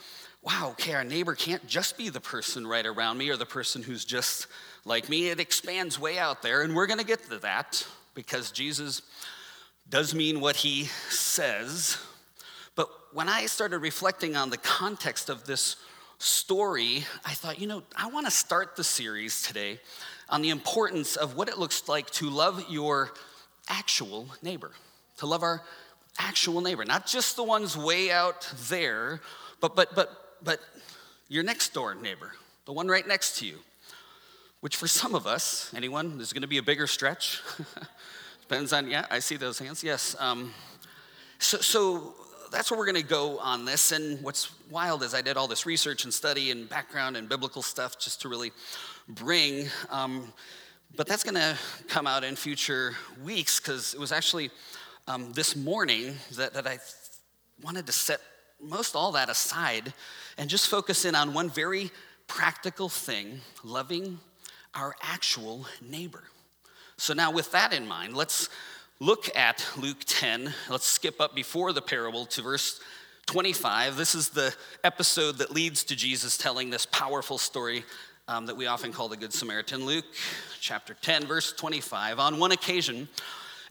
wow, 0.42 0.70
okay, 0.72 0.94
our 0.94 1.04
neighbor 1.04 1.36
can't 1.36 1.68
just 1.68 1.98
be 1.98 2.08
the 2.08 2.22
person 2.22 2.66
right 2.66 2.86
around 2.86 3.18
me 3.18 3.30
or 3.30 3.36
the 3.36 3.46
person 3.46 3.84
who's 3.84 4.06
just 4.06 4.48
like 4.86 5.10
me. 5.10 5.28
It 5.28 5.42
expands 5.42 6.00
way 6.00 6.18
out 6.18 6.42
there, 6.42 6.62
and 6.62 6.74
we're 6.74 6.88
going 6.88 7.00
to 7.00 7.06
get 7.06 7.30
to 7.30 7.40
that 7.40 7.86
because 8.14 8.52
Jesus 8.52 9.02
does 9.90 10.16
mean 10.16 10.40
what 10.40 10.56
he 10.56 10.86
says 11.10 11.98
when 13.16 13.30
I 13.30 13.46
started 13.46 13.80
reflecting 13.80 14.36
on 14.36 14.50
the 14.50 14.58
context 14.58 15.30
of 15.30 15.46
this 15.46 15.78
story, 16.18 17.06
I 17.24 17.32
thought, 17.32 17.62
you 17.62 17.66
know, 17.66 17.82
I 17.96 18.08
want 18.08 18.26
to 18.26 18.32
start 18.32 18.76
the 18.76 18.84
series 18.84 19.42
today 19.42 19.80
on 20.28 20.42
the 20.42 20.50
importance 20.50 21.16
of 21.16 21.38
what 21.38 21.48
it 21.48 21.58
looks 21.58 21.88
like 21.88 22.10
to 22.12 22.30
love 22.30 22.66
your 22.70 23.14
actual 23.70 24.28
neighbor, 24.42 24.72
to 25.20 25.28
love 25.28 25.44
our 25.44 25.62
actual 26.20 26.60
neighbor, 26.60 26.84
not 26.84 27.08
just 27.08 27.38
the 27.38 27.44
ones 27.44 27.78
way 27.78 28.12
out 28.12 28.52
there, 28.68 29.22
but 29.62 29.78
but 29.78 29.96
but 29.96 30.38
but 30.44 30.60
your 31.30 31.44
next 31.44 31.74
door 31.74 31.96
neighbor, 31.96 32.34
the 32.66 32.74
one 32.74 32.90
right 32.90 33.08
next 33.08 33.38
to 33.40 33.46
you. 33.46 33.60
Which 34.60 34.76
for 34.76 34.88
some 34.88 35.16
of 35.16 35.26
us, 35.26 35.72
anyone, 35.74 36.18
there's 36.18 36.34
going 36.34 36.42
to 36.42 36.50
be 36.50 36.58
a 36.58 36.64
bigger 36.64 36.88
stretch. 36.88 37.42
Depends 38.42 38.74
on, 38.74 38.90
yeah, 38.90 39.06
I 39.10 39.20
see 39.20 39.38
those 39.38 39.58
hands. 39.60 39.84
Yes. 39.84 40.16
Um, 40.20 40.54
so, 41.40 41.60
so 41.60 42.16
that's 42.56 42.72
where 42.72 42.78
we're 42.80 42.86
going 42.86 42.96
to 42.96 43.04
go 43.04 43.38
on 43.40 43.66
this. 43.66 43.92
And 43.92 44.22
what's 44.24 44.50
wild 44.70 45.04
is 45.04 45.14
I 45.14 45.22
did 45.22 45.36
all 45.36 45.48
this 45.48 45.66
research 45.66 46.06
and 46.06 46.14
study 46.14 46.52
and 46.52 46.70
background 46.70 47.18
and 47.18 47.28
biblical 47.28 47.62
stuff 47.62 48.00
just 48.00 48.22
to 48.22 48.30
really 48.30 48.54
bring. 49.10 49.68
Um, 49.90 50.32
but 50.96 51.06
that's 51.06 51.24
going 51.24 51.36
to 51.36 51.58
come 51.90 52.08
out 52.08 52.24
in 52.24 52.38
future 52.38 52.96
weeks 53.22 53.60
because 53.60 53.94
it 53.94 54.00
was 54.00 54.14
actually 54.14 54.52
um, 55.06 55.34
this 55.34 55.58
morning 55.58 56.16
that, 56.38 56.54
that 56.54 56.66
I 56.66 56.80
wanted 57.62 57.86
to 57.88 57.92
set 57.92 58.22
most 58.62 58.96
all 58.96 59.12
that 59.12 59.30
aside 59.30 59.94
and 60.38 60.50
just 60.50 60.70
focus 60.70 61.04
in 61.04 61.14
on 61.14 61.34
one 61.34 61.50
very 61.50 61.92
practical 62.28 62.88
thing 62.88 63.42
loving 63.66 64.18
our 64.74 64.96
actual 65.02 65.66
neighbor. 65.82 66.24
So, 66.96 67.14
now 67.14 67.32
with 67.32 67.52
that 67.52 67.74
in 67.74 67.86
mind, 67.86 68.16
let's 68.16 68.48
look 69.00 69.36
at 69.36 69.66
Luke 69.78 70.02
10. 70.06 70.54
Let's 70.70 70.86
skip 70.86 71.20
up 71.20 71.36
before 71.36 71.74
the 71.74 71.82
parable 71.82 72.26
to 72.28 72.42
verse 72.42 72.80
25. 73.28 73.98
This 73.98 74.16
is 74.16 74.30
the 74.30 74.56
episode 74.84 75.40
that 75.40 75.52
leads 75.52 75.84
to 75.86 75.96
Jesus 75.96 76.38
telling 76.38 76.70
this 76.70 76.86
powerful 76.86 77.38
story 77.38 77.84
um, 78.28 78.46
that 78.46 78.58
we 78.58 78.68
often 78.68 78.92
call 78.92 79.08
the 79.08 79.18
Good 79.18 79.34
Samaritan. 79.34 79.86
Luke 79.86 80.06
chapter 80.60 80.96
10, 81.02 81.26
verse 81.26 81.54
25. 81.54 82.20
On 82.20 82.40
one 82.40 82.52
occasion, 82.52 83.08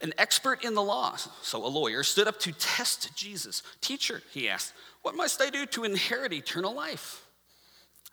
An 0.00 0.12
expert 0.18 0.64
in 0.64 0.74
the 0.74 0.82
law, 0.82 1.16
so 1.42 1.64
a 1.64 1.68
lawyer, 1.68 2.02
stood 2.02 2.28
up 2.28 2.38
to 2.40 2.52
test 2.52 3.16
Jesus. 3.16 3.62
Teacher, 3.80 4.22
he 4.32 4.48
asked, 4.48 4.74
what 5.04 5.14
must 5.14 5.42
I 5.42 5.50
do 5.50 5.66
to 5.66 5.84
inherit 5.84 6.32
eternal 6.32 6.74
life? 6.74 7.26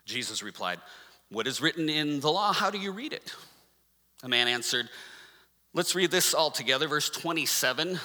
Jesus 0.04 0.42
replied, 0.42 0.78
What 1.30 1.46
is 1.46 1.58
written 1.58 1.88
in 1.88 2.20
the 2.20 2.30
law? 2.30 2.52
How 2.52 2.70
do 2.70 2.78
you 2.78 2.92
read 2.92 3.14
it? 3.14 3.34
A 4.22 4.28
man 4.28 4.46
answered, 4.46 4.90
Let's 5.74 5.94
read 5.94 6.10
this 6.10 6.34
all 6.34 6.50
together. 6.50 6.86
Verse 6.86 7.08
27. 7.08 7.98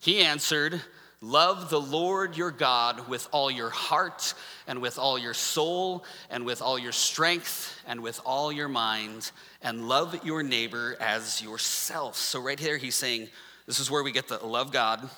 He 0.00 0.20
answered, 0.20 0.82
Love 1.22 1.70
the 1.70 1.80
Lord 1.80 2.36
your 2.36 2.50
God 2.50 3.08
with 3.08 3.26
all 3.32 3.50
your 3.50 3.70
heart 3.70 4.34
and 4.66 4.82
with 4.82 4.98
all 4.98 5.18
your 5.18 5.32
soul 5.32 6.04
and 6.28 6.44
with 6.44 6.60
all 6.60 6.78
your 6.78 6.92
strength 6.92 7.80
and 7.86 8.02
with 8.02 8.20
all 8.26 8.52
your 8.52 8.68
mind, 8.68 9.30
and 9.62 9.88
love 9.88 10.22
your 10.22 10.42
neighbor 10.42 10.98
as 11.00 11.40
yourself. 11.40 12.16
So, 12.16 12.42
right 12.42 12.60
here, 12.60 12.76
he's 12.76 12.94
saying, 12.94 13.28
This 13.66 13.80
is 13.80 13.90
where 13.90 14.02
we 14.02 14.12
get 14.12 14.28
the 14.28 14.44
love 14.44 14.70
God, 14.70 15.08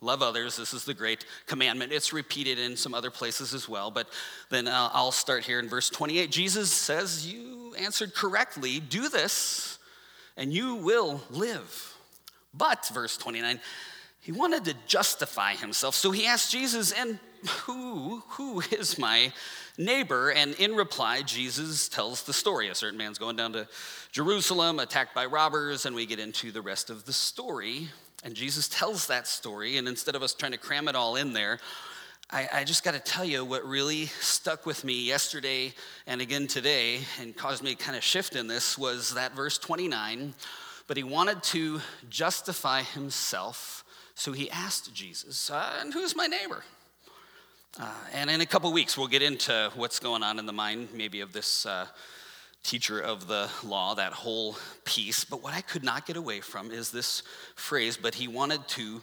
love 0.00 0.20
others. 0.20 0.56
This 0.56 0.74
is 0.74 0.84
the 0.84 0.94
great 0.94 1.24
commandment. 1.46 1.92
It's 1.92 2.12
repeated 2.12 2.58
in 2.58 2.76
some 2.76 2.92
other 2.92 3.12
places 3.12 3.54
as 3.54 3.68
well, 3.68 3.92
but 3.92 4.08
then 4.50 4.66
uh, 4.66 4.90
I'll 4.92 5.12
start 5.12 5.44
here 5.44 5.60
in 5.60 5.68
verse 5.68 5.90
28. 5.90 6.32
Jesus 6.32 6.72
says, 6.72 7.24
You 7.32 7.76
answered 7.78 8.16
correctly. 8.16 8.80
Do 8.80 9.08
this, 9.08 9.78
and 10.36 10.52
you 10.52 10.76
will 10.76 11.20
live. 11.30 11.96
But, 12.54 12.90
verse 12.92 13.16
29, 13.16 13.60
he 14.20 14.32
wanted 14.32 14.64
to 14.66 14.74
justify 14.86 15.54
himself. 15.54 15.94
So 15.94 16.10
he 16.10 16.26
asked 16.26 16.52
Jesus, 16.52 16.92
and 16.92 17.18
who, 17.64 18.22
who 18.28 18.60
is 18.70 18.98
my 18.98 19.32
neighbor? 19.78 20.30
And 20.30 20.54
in 20.54 20.74
reply, 20.74 21.22
Jesus 21.22 21.88
tells 21.88 22.22
the 22.22 22.32
story. 22.32 22.68
A 22.68 22.74
certain 22.74 22.98
man's 22.98 23.18
going 23.18 23.36
down 23.36 23.52
to 23.54 23.66
Jerusalem, 24.12 24.78
attacked 24.78 25.14
by 25.14 25.26
robbers, 25.26 25.86
and 25.86 25.96
we 25.96 26.06
get 26.06 26.18
into 26.18 26.52
the 26.52 26.62
rest 26.62 26.90
of 26.90 27.04
the 27.04 27.12
story. 27.12 27.88
And 28.22 28.34
Jesus 28.34 28.68
tells 28.68 29.08
that 29.08 29.26
story, 29.26 29.76
and 29.78 29.88
instead 29.88 30.14
of 30.14 30.22
us 30.22 30.34
trying 30.34 30.52
to 30.52 30.58
cram 30.58 30.86
it 30.86 30.94
all 30.94 31.16
in 31.16 31.32
there, 31.32 31.58
I, 32.32 32.48
I 32.52 32.64
just 32.64 32.82
got 32.82 32.94
to 32.94 33.00
tell 33.00 33.26
you 33.26 33.44
what 33.44 33.62
really 33.66 34.06
stuck 34.06 34.64
with 34.64 34.84
me 34.84 35.04
yesterday 35.04 35.74
and 36.06 36.22
again 36.22 36.46
today 36.46 37.00
and 37.20 37.36
caused 37.36 37.62
me 37.62 37.74
to 37.74 37.84
kind 37.84 37.94
of 37.96 38.02
shift 38.02 38.36
in 38.36 38.46
this 38.46 38.78
was 38.78 39.14
that 39.14 39.36
verse 39.36 39.58
29. 39.58 40.32
But 40.88 40.96
he 40.96 41.02
wanted 41.02 41.42
to 41.44 41.80
justify 42.08 42.82
himself 42.82 43.84
so 44.14 44.32
he 44.32 44.50
asked 44.50 44.94
Jesus, 44.94 45.50
And 45.50 45.92
who's 45.92 46.14
my 46.16 46.26
neighbor? 46.26 46.62
Uh, 47.78 47.90
and 48.12 48.30
in 48.30 48.40
a 48.40 48.46
couple 48.46 48.72
weeks, 48.72 48.96
we'll 48.96 49.08
get 49.08 49.22
into 49.22 49.70
what's 49.74 49.98
going 49.98 50.22
on 50.22 50.38
in 50.38 50.46
the 50.46 50.52
mind, 50.52 50.88
maybe 50.94 51.20
of 51.20 51.32
this 51.32 51.66
uh, 51.66 51.86
teacher 52.62 53.00
of 53.00 53.26
the 53.26 53.50
law, 53.64 53.94
that 53.94 54.12
whole 54.12 54.56
piece. 54.84 55.24
But 55.24 55.42
what 55.42 55.54
I 55.54 55.60
could 55.60 55.82
not 55.82 56.06
get 56.06 56.16
away 56.16 56.40
from 56.40 56.70
is 56.70 56.90
this 56.90 57.22
phrase, 57.56 57.96
but 57.96 58.14
he 58.14 58.28
wanted 58.28 58.68
to 58.68 59.02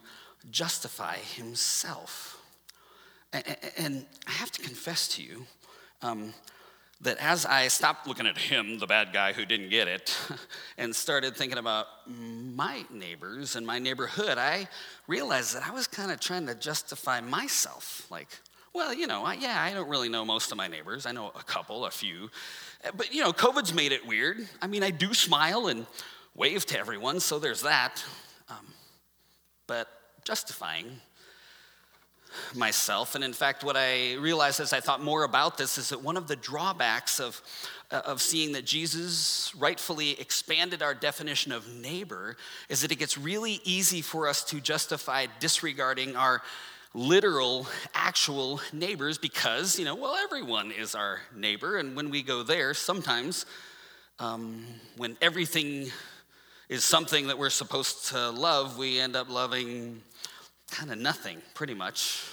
justify 0.52 1.18
himself. 1.18 2.39
And, 3.32 4.06
I 4.28 4.32
have 4.32 4.52
to 4.52 4.62
confess 4.62 5.08
to 5.10 5.24
you, 5.24 5.46
um, 6.02 6.34
that 7.02 7.18
as 7.20 7.46
I 7.46 7.68
stopped 7.68 8.08
looking 8.08 8.28
at 8.28 8.38
him, 8.38 8.80
the 8.80 8.88
bad 8.88 9.14
guy 9.14 9.34
who 9.34 9.46
didn't 9.46 9.70
get 9.70 9.88
it, 9.88 10.18
and 10.78 10.96
started 10.96 11.36
thinking 11.36 11.58
about 11.58 11.86
my 12.08 12.84
neighbors 12.92 13.56
and 13.56 13.66
my 13.66 13.80
neighborhood, 13.80 14.38
I 14.38 14.68
realized 15.08 15.56
that 15.56 15.66
I 15.66 15.72
was 15.72 15.88
kind 15.88 16.12
of 16.12 16.20
trying 16.20 16.48
to 16.48 16.56
justify 16.56 17.22
myself. 17.22 18.06
Like, 18.10 18.28
well, 18.74 18.94
you 18.94 19.08
know, 19.08 19.24
I, 19.24 19.36
yeah, 19.36 19.62
I 19.62 19.74
don't 19.74 19.90
really 19.90 20.10
know 20.10 20.26
most 20.26 20.52
of 20.52 20.58
my 20.58 20.68
neighbors. 20.68 21.06
I 21.06 21.12
know 21.12 21.32
a 21.36 21.44
couple, 21.44 21.86
a 21.86 21.92
few. 21.92 22.30
But, 22.96 23.14
you 23.14 23.22
know, 23.24 23.32
COVID's 23.32 23.74
made 23.74 23.92
it 23.92 24.06
weird. 24.06 24.48
I 24.62 24.68
mean, 24.68 24.84
I 24.84 24.92
do 24.92 25.14
smile 25.14 25.68
and 25.68 25.86
wave 26.36 26.66
to 26.68 26.80
everyone, 26.80 27.20
so 27.20 27.40
there's 27.40 27.62
that. 27.62 28.04
Um, 28.50 28.68
but 29.68 29.88
justifying 30.24 31.00
myself. 32.56 33.16
And 33.16 33.24
in 33.24 33.34
fact, 33.34 33.64
what 33.64 33.76
I 33.78 34.16
realized 34.16 34.60
as 34.60 34.74
I 34.74 34.80
thought 34.80 35.02
more 35.02 35.24
about 35.24 35.58
this 35.58 35.78
is 35.78 35.90
that 35.90 36.04
one 36.04 36.18
of 36.18 36.28
the 36.28 36.36
drawbacks 36.36 37.20
of, 37.20 37.42
uh, 37.92 38.02
of 38.06 38.22
seeing 38.22 38.54
that 38.54 38.66
Jesus 38.66 39.54
rightfully 39.56 40.20
expanded 40.20 40.82
our 40.82 40.94
definition 40.94 41.52
of 41.52 41.68
neighbor 41.68 42.38
is 42.70 42.82
that 42.82 42.92
it 42.92 42.98
gets 42.98 43.18
really 43.18 43.60
easy 43.64 44.02
for 44.02 44.28
us 44.28 44.44
to 44.46 44.60
justify 44.60 45.28
disregarding 45.40 46.16
our 46.16 46.42
literal, 46.94 47.68
actual 47.94 48.60
neighbors 48.74 49.18
because, 49.18 49.78
you 49.78 49.86
know, 49.86 49.96
well, 49.96 50.16
everyone 50.16 50.72
is 50.72 50.96
our 50.96 51.20
neighbor. 51.36 51.78
And 51.78 51.96
when 51.96 52.10
we 52.10 52.24
go 52.24 52.44
there, 52.44 52.74
sometimes 52.74 53.46
um, 54.18 54.66
when 54.98 55.16
everything 55.22 55.92
is 56.68 56.84
something 56.84 57.28
that 57.28 57.38
we're 57.38 57.50
supposed 57.50 58.10
to 58.10 58.30
love, 58.32 58.78
we 58.78 59.00
end 59.00 59.16
up 59.16 59.30
loving 59.30 60.02
kind 60.70 60.92
of 60.92 60.98
nothing, 60.98 61.42
pretty 61.54 61.74
much. 61.74 62.24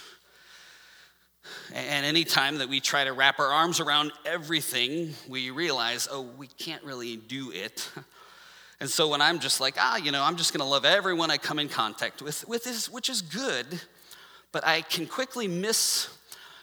And 1.73 2.05
anytime 2.05 2.57
that 2.57 2.69
we 2.69 2.79
try 2.79 3.03
to 3.03 3.13
wrap 3.13 3.39
our 3.39 3.47
arms 3.47 3.79
around 3.79 4.11
everything, 4.25 5.13
we 5.29 5.49
realize, 5.49 6.07
oh, 6.11 6.21
we 6.37 6.47
can't 6.47 6.83
really 6.83 7.17
do 7.17 7.51
it. 7.51 7.89
And 8.79 8.89
so 8.89 9.07
when 9.07 9.21
I'm 9.21 9.39
just 9.39 9.59
like, 9.59 9.75
ah, 9.79 9.97
you 9.97 10.11
know, 10.11 10.23
I'm 10.23 10.35
just 10.35 10.53
going 10.53 10.61
to 10.61 10.69
love 10.69 10.85
everyone 10.85 11.31
I 11.31 11.37
come 11.37 11.57
in 11.57 11.67
contact 11.67 12.21
with, 12.21 12.47
with 12.47 12.63
this, 12.63 12.87
which 12.87 13.09
is 13.09 13.23
good, 13.23 13.65
but 14.51 14.65
I 14.65 14.81
can 14.81 15.07
quickly 15.07 15.47
miss 15.47 16.09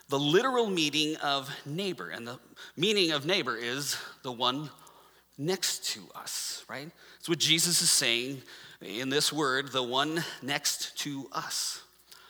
the 0.09 0.19
literal 0.19 0.71
meaning 0.71 1.17
of 1.17 1.51
neighbor. 1.67 2.11
And 2.11 2.27
the 2.27 2.39
meaning 2.77 3.11
of 3.11 3.27
neighbor 3.27 3.57
is 3.57 3.97
the 4.23 4.31
one 4.31 4.71
next 5.39 5.93
to 5.95 6.01
us, 6.15 6.65
right? 6.69 6.91
It's 7.19 7.29
what 7.29 7.39
Jesus 7.39 7.83
is 7.83 7.91
saying 7.91 8.43
in 8.81 9.09
this 9.09 9.33
word, 9.33 9.73
the 9.73 9.83
one 9.83 10.23
next 10.43 10.97
to 10.99 11.29
us. 11.33 11.83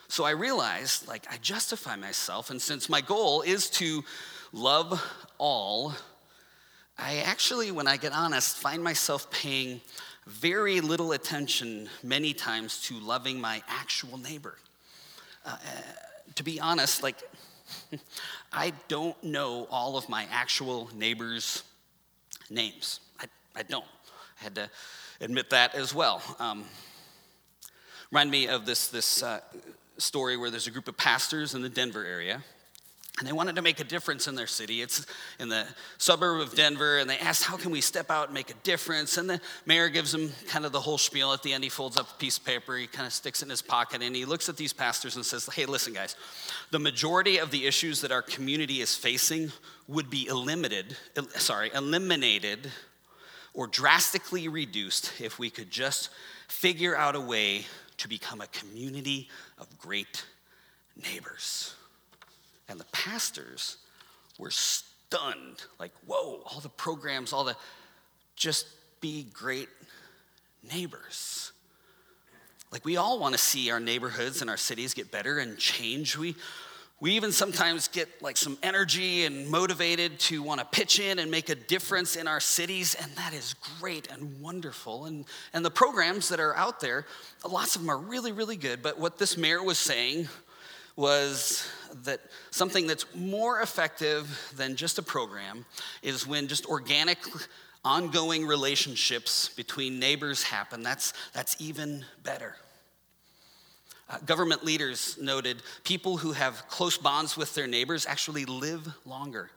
So 0.09 0.25
I 0.25 0.31
realized, 0.31 1.09
like, 1.09 1.27
I 1.31 1.39
justify 1.39 1.97
myself, 1.97 2.51
and 2.51 2.61
since 2.61 2.89
my 2.89 3.01
goal 3.01 3.43
is 3.43 3.69
to 3.71 4.05
love 4.53 5.03
all, 5.39 5.95
I 6.97 7.17
actually, 7.19 7.73
when 7.73 7.89
I 7.89 7.97
get 7.97 8.13
honest, 8.13 8.57
find 8.57 8.83
myself 8.83 9.31
paying 9.31 9.81
very 10.27 10.81
little 10.81 11.13
attention 11.13 11.89
many 12.03 12.33
times 12.33 12.81
to 12.83 12.95
loving 13.01 13.41
my 13.41 13.63
actual 13.69 14.17
neighbor. 14.17 14.57
Uh, 15.45 15.51
uh 15.51 15.81
to 16.37 16.43
be 16.43 16.61
honest, 16.61 17.03
like, 17.03 17.17
I 18.53 18.73
don't 18.89 19.21
know 19.23 19.67
all 19.71 19.97
of 19.97 20.09
my 20.09 20.27
actual 20.31 20.89
neighbors' 20.95 21.63
names. 22.51 23.01
I, 23.21 23.27
I 23.57 23.63
don't. 23.63 23.85
I 24.41 24.45
had 24.45 24.55
to 24.57 24.71
admit 25.21 25.51
that 25.51 25.75
as 25.75 25.95
well. 25.95 26.23
Um, 26.39 26.65
remind 28.11 28.31
me 28.31 28.49
of 28.49 28.67
this, 28.67 28.89
this 28.89 29.23
uh, 29.23 29.41
story 29.99 30.37
where 30.37 30.51
there's 30.51 30.67
a 30.67 30.71
group 30.71 30.89
of 30.89 30.97
pastors 30.97 31.55
in 31.55 31.63
the 31.63 31.69
Denver 31.69 32.05
area. 32.05 32.43
And 33.21 33.29
they 33.29 33.33
wanted 33.33 33.55
to 33.57 33.63
make 33.63 33.79
a 33.79 33.85
difference 33.85 34.27
in 34.27 34.35
their 34.35 34.49
city. 34.49 34.83
It's 34.83 35.07
in 35.39 35.49
the 35.49 35.67
suburb 35.99 36.41
of 36.41 36.57
Denver, 36.57 36.99
and 36.99 37.09
they 37.09 37.19
asked, 37.19 37.45
How 37.45 37.57
can 37.57 37.71
we 37.71 37.81
step 37.81 38.11
out 38.11 38.27
and 38.27 38.35
make 38.35 38.51
a 38.51 38.55
difference? 38.65 39.19
And 39.19 39.31
the 39.31 39.41
mayor 39.67 39.89
gives 39.89 40.11
them 40.11 40.33
kind 40.49 40.65
of 40.65 40.73
the 40.73 40.81
whole 40.81 40.99
spiel. 40.99 41.33
At 41.33 41.45
the 41.45 41.53
end, 41.53 41.63
he 41.63 41.71
folds 41.71 41.97
up 41.97 42.11
a 42.11 42.15
piece 42.15 42.39
of 42.39 42.45
paper, 42.45 42.77
he 42.77 42.89
kind 42.89 43.07
of 43.07 43.13
sticks 43.13 43.41
it 43.41 43.45
in 43.45 43.51
his 43.51 43.63
pocket, 43.63 44.03
and 44.03 44.17
he 44.17 44.25
looks 44.25 44.49
at 44.49 44.57
these 44.57 44.73
pastors 44.73 45.15
and 45.15 45.25
says, 45.25 45.47
Hey, 45.47 45.65
listen, 45.65 45.93
guys, 45.93 46.17
the 46.73 46.81
majority 46.81 47.39
of 47.39 47.53
the 47.53 47.67
issues 47.67 48.01
that 48.01 48.11
our 48.11 48.23
community 48.23 48.81
is 48.81 48.97
facing 48.97 49.53
would 49.87 50.11
be 50.11 50.27
eliminated, 50.27 50.97
sorry, 51.37 51.71
eliminated 51.73 52.69
or 53.53 53.69
drastically 53.69 54.49
reduced 54.49 55.13
if 55.21 55.39
we 55.39 55.51
could 55.51 55.71
just 55.71 56.11
figure 56.49 56.97
out 56.97 57.15
a 57.15 57.21
way 57.21 57.65
to 57.97 58.09
become 58.09 58.41
a 58.41 58.49
community 58.49 59.29
of 59.59 59.79
great 59.79 60.25
neighbors. 61.01 61.75
And 62.69 62.81
the 62.81 62.87
pastors 62.87 63.77
were 64.39 64.51
stunned 64.51 65.63
like, 65.79 65.93
whoa, 66.07 66.43
all 66.47 66.61
the 66.61 66.69
programs, 66.69 67.33
all 67.33 67.45
the 67.45 67.57
just 68.37 68.67
be 69.01 69.27
great 69.33 69.69
neighbors. 70.73 71.53
Like, 72.73 72.85
we 72.85 72.97
all 72.97 73.21
want 73.21 73.35
to 73.35 73.39
see 73.39 73.71
our 73.71 73.79
neighborhoods 73.79 74.41
and 74.41 74.51
our 74.51 74.57
cities 74.57 74.95
get 74.95 75.13
better 75.13 75.39
and 75.39 75.57
change. 75.57 76.19
We, 76.19 76.35
we 77.01 77.13
even 77.13 77.31
sometimes 77.31 77.87
get 77.87 78.09
like 78.23 78.37
some 78.37 78.59
energy 78.63 79.27
and 79.27 79.49
motivated 79.49 80.19
to 80.21 80.43
want 80.43 80.61
to 80.61 80.67
pitch 80.67 80.99
in 80.99 81.19
and 81.19 81.31
make 81.31 81.51
a 81.51 81.55
difference 81.55 82.17
in 82.17 82.27
our 82.27 82.41
cities, 82.41 82.97
and 83.01 83.13
that 83.13 83.33
is 83.35 83.55
great 83.79 84.11
and 84.11 84.41
wonderful. 84.41 85.05
And, 85.05 85.27
and 85.53 85.65
the 85.65 85.71
programs 85.71 86.31
that 86.31 86.41
are 86.41 86.57
out 86.57 86.81
there, 86.81 87.07
lots 87.49 87.77
of 87.77 87.83
them 87.83 87.91
are 87.91 87.99
really, 87.99 88.33
really 88.33 88.57
good. 88.57 88.83
But 88.83 88.99
what 88.99 89.19
this 89.19 89.37
mayor 89.37 89.63
was 89.63 89.79
saying 89.79 90.29
was 90.97 91.69
that 92.05 92.21
something 92.51 92.87
that's 92.87 93.07
more 93.15 93.61
effective 93.61 94.53
than 94.57 94.77
just 94.77 94.99
a 94.99 95.03
program 95.03 95.65
is 96.03 96.27
when 96.27 96.49
just 96.49 96.67
organic 96.67 97.19
ongoing 97.85 98.47
relationships 98.47 99.49
between 99.51 99.99
neighbors 99.99 100.43
happen 100.43 100.83
that's 100.83 101.13
that's 101.35 101.57
even 101.61 102.05
better 102.23 102.57
uh, 104.09 104.19
government 104.27 104.65
leaders 104.65 105.17
noted 105.21 105.63
people 105.83 106.19
who 106.19 106.33
have 106.33 106.69
close 106.69 106.99
bonds 106.99 107.37
with 107.37 107.55
their 107.55 107.67
neighbors 107.67 108.07
actually 108.07 108.45
live 108.45 108.87
longer. 109.07 109.51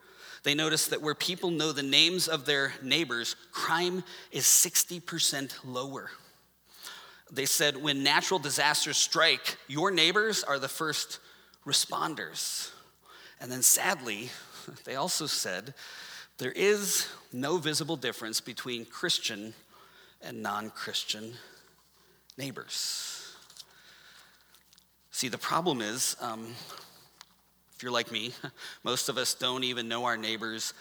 They 0.44 0.56
noticed 0.56 0.92
that 0.92 1.02
where 1.02 1.16
people 1.16 1.52
know 1.52 1.74
the 1.74 1.84
names 1.84 2.30
of 2.30 2.46
their 2.46 2.74
neighbors, 2.82 3.36
crime 3.52 4.04
is 4.32 4.46
60% 4.46 5.54
lower. 5.66 6.10
They 7.30 7.46
said, 7.46 7.76
when 7.76 8.04
natural 8.04 8.40
disasters 8.40 8.98
strike, 8.98 9.58
your 9.68 9.92
neighbors 9.92 10.46
are 10.46 10.60
the 10.60 10.70
first 10.70 11.20
responders. 11.68 12.72
And 13.40 13.52
then 13.52 13.62
sadly, 13.62 14.30
they 14.86 14.96
also 14.96 15.28
said, 15.28 15.74
there 16.38 16.52
is 16.52 17.08
no 17.34 17.58
visible 17.58 17.98
difference 17.98 18.42
between 18.42 18.86
Christian 18.86 19.54
and 20.22 20.42
non 20.42 20.70
Christian 20.70 21.34
neighbors. 22.38 23.36
See, 25.12 25.30
the 25.30 25.38
problem 25.38 25.82
is, 25.82 26.16
um, 26.22 26.54
if 27.76 27.82
you're 27.82 27.92
like 27.92 28.12
me, 28.12 28.34
most 28.84 29.10
of 29.10 29.18
us 29.18 29.34
don't 29.34 29.64
even 29.64 29.88
know 29.88 30.06
our 30.06 30.18
neighbors' 30.18 30.74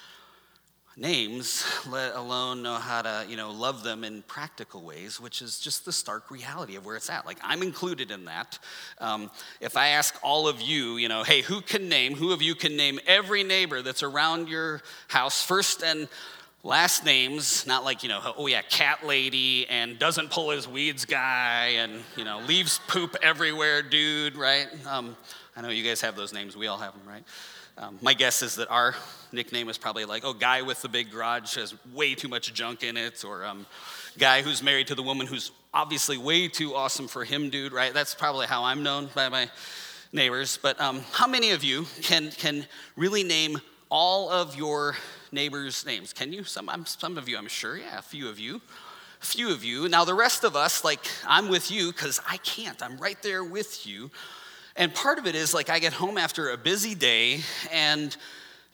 names, 0.97 1.65
let 1.91 2.15
alone 2.15 2.63
know 2.63 2.77
how 2.77 3.03
to, 3.03 3.27
you 3.29 3.37
know, 3.37 3.51
love 3.51 3.83
them 3.83 4.03
in 4.03 4.23
practical 4.23 4.83
ways, 4.83 5.21
which 5.21 5.43
is 5.43 5.61
just 5.61 5.85
the 5.85 5.93
stark 5.93 6.31
reality 6.31 6.77
of 6.77 6.87
where 6.87 6.97
it's 6.97 7.11
at. 7.11 7.27
Like 7.27 7.39
I'm 7.43 7.63
included 7.63 8.11
in 8.11 8.25
that. 8.25 8.59
Um, 8.99 9.31
if 9.61 9.77
I 9.77 9.89
ask 9.89 10.19
all 10.23 10.49
of 10.49 10.63
you, 10.63 10.97
you 10.97 11.09
know, 11.09 11.23
hey, 11.23 11.43
who 11.43 11.61
can 11.61 11.89
name? 11.89 12.15
Who 12.15 12.33
of 12.33 12.41
you 12.41 12.55
can 12.55 12.77
name 12.77 12.99
every 13.07 13.45
neighbor 13.45 13.83
that's 13.83 14.03
around 14.03 14.49
your 14.49 14.81
house, 15.09 15.43
first 15.43 15.83
and 15.83 16.09
last 16.63 17.05
names? 17.05 17.67
Not 17.67 17.85
like 17.85 18.03
you 18.03 18.09
know, 18.09 18.35
oh 18.39 18.47
yeah, 18.47 18.63
cat 18.63 19.05
lady 19.05 19.69
and 19.69 19.99
doesn't 19.99 20.31
pull 20.31 20.51
his 20.51 20.67
weeds 20.67 21.05
guy 21.05 21.75
and 21.77 22.03
you 22.17 22.25
know 22.25 22.41
leaves 22.47 22.81
poop 22.89 23.17
everywhere, 23.23 23.83
dude. 23.83 24.35
Right? 24.35 24.67
Um, 24.87 25.15
I 25.57 25.63
know 25.63 25.71
you 25.71 25.83
guys 25.83 26.03
have 26.03 26.17
those 26.17 26.35
names. 26.35 26.55
We 26.55 26.67
all 26.67 26.77
have 26.77 26.93
them, 26.93 27.03
right? 27.09 27.25
Um, 27.79 27.99
my 28.03 28.13
guess 28.13 28.43
is 28.43 28.57
that 28.57 28.71
our 28.71 28.95
nickname 29.33 29.71
is 29.71 29.79
probably 29.79 30.05
like, 30.05 30.23
oh, 30.25 30.35
guy 30.35 30.61
with 30.61 30.83
the 30.83 30.89
big 30.89 31.11
garage 31.11 31.57
has 31.57 31.75
way 31.95 32.15
too 32.15 32.29
much 32.29 32.53
junk 32.53 32.83
in 32.83 32.97
it, 32.97 33.25
or 33.25 33.45
um, 33.45 33.67
guy 34.19 34.43
who's 34.43 34.63
married 34.63 34.87
to 34.89 34.95
the 34.95 35.03
woman 35.03 35.27
who's 35.27 35.53
obviously 35.73 36.19
way 36.19 36.49
too 36.49 36.75
awesome 36.75 37.09
for 37.09 37.25
him, 37.25 37.49
dude, 37.49 37.73
right? 37.73 37.95
That's 37.95 38.15
probably 38.15 38.47
how 38.47 38.65
I'm 38.65 38.83
known 38.83 39.09
by 39.15 39.31
my 39.31 39.49
neighbors. 40.13 40.59
But 40.61 40.79
um, 40.81 41.03
how 41.13 41.27
many 41.27 41.51
of 41.53 41.65
you 41.65 41.87
can, 42.03 42.31
can 42.33 42.67
really 42.97 43.23
name 43.23 43.59
all 43.91 44.31
of 44.31 44.57
your 44.57 44.97
neighbors' 45.33 45.87
names? 45.87 46.13
Can 46.13 46.33
you? 46.35 46.45
Some, 46.45 46.71
some 46.85 47.17
of 47.17 47.29
you, 47.31 47.39
I'm 47.39 47.49
sure. 47.49 47.79
Yeah, 47.79 47.99
a 47.99 48.03
few 48.03 48.29
of 48.29 48.39
you. 48.39 48.61
A 49.23 49.27
few 49.27 49.51
of 49.51 49.65
you. 49.65 49.89
Now, 49.89 50.05
the 50.05 50.15
rest 50.15 50.45
of 50.45 50.55
us, 50.55 50.85
like, 50.85 51.01
I'm 51.27 51.49
with 51.49 51.71
you 51.71 51.93
because 51.93 52.21
I 52.29 52.37
can't. 52.39 52.83
I'm 52.83 52.99
right 52.99 53.23
there 53.23 53.43
with 53.43 53.87
you. 53.87 54.11
And 54.77 54.95
part 54.95 55.19
of 55.19 55.27
it 55.27 55.35
is 55.35 55.55
like 55.55 55.71
I 55.71 55.79
get 55.79 55.93
home 55.93 56.19
after 56.19 56.51
a 56.51 56.57
busy 56.57 56.95
day 56.95 57.41
and 57.73 58.17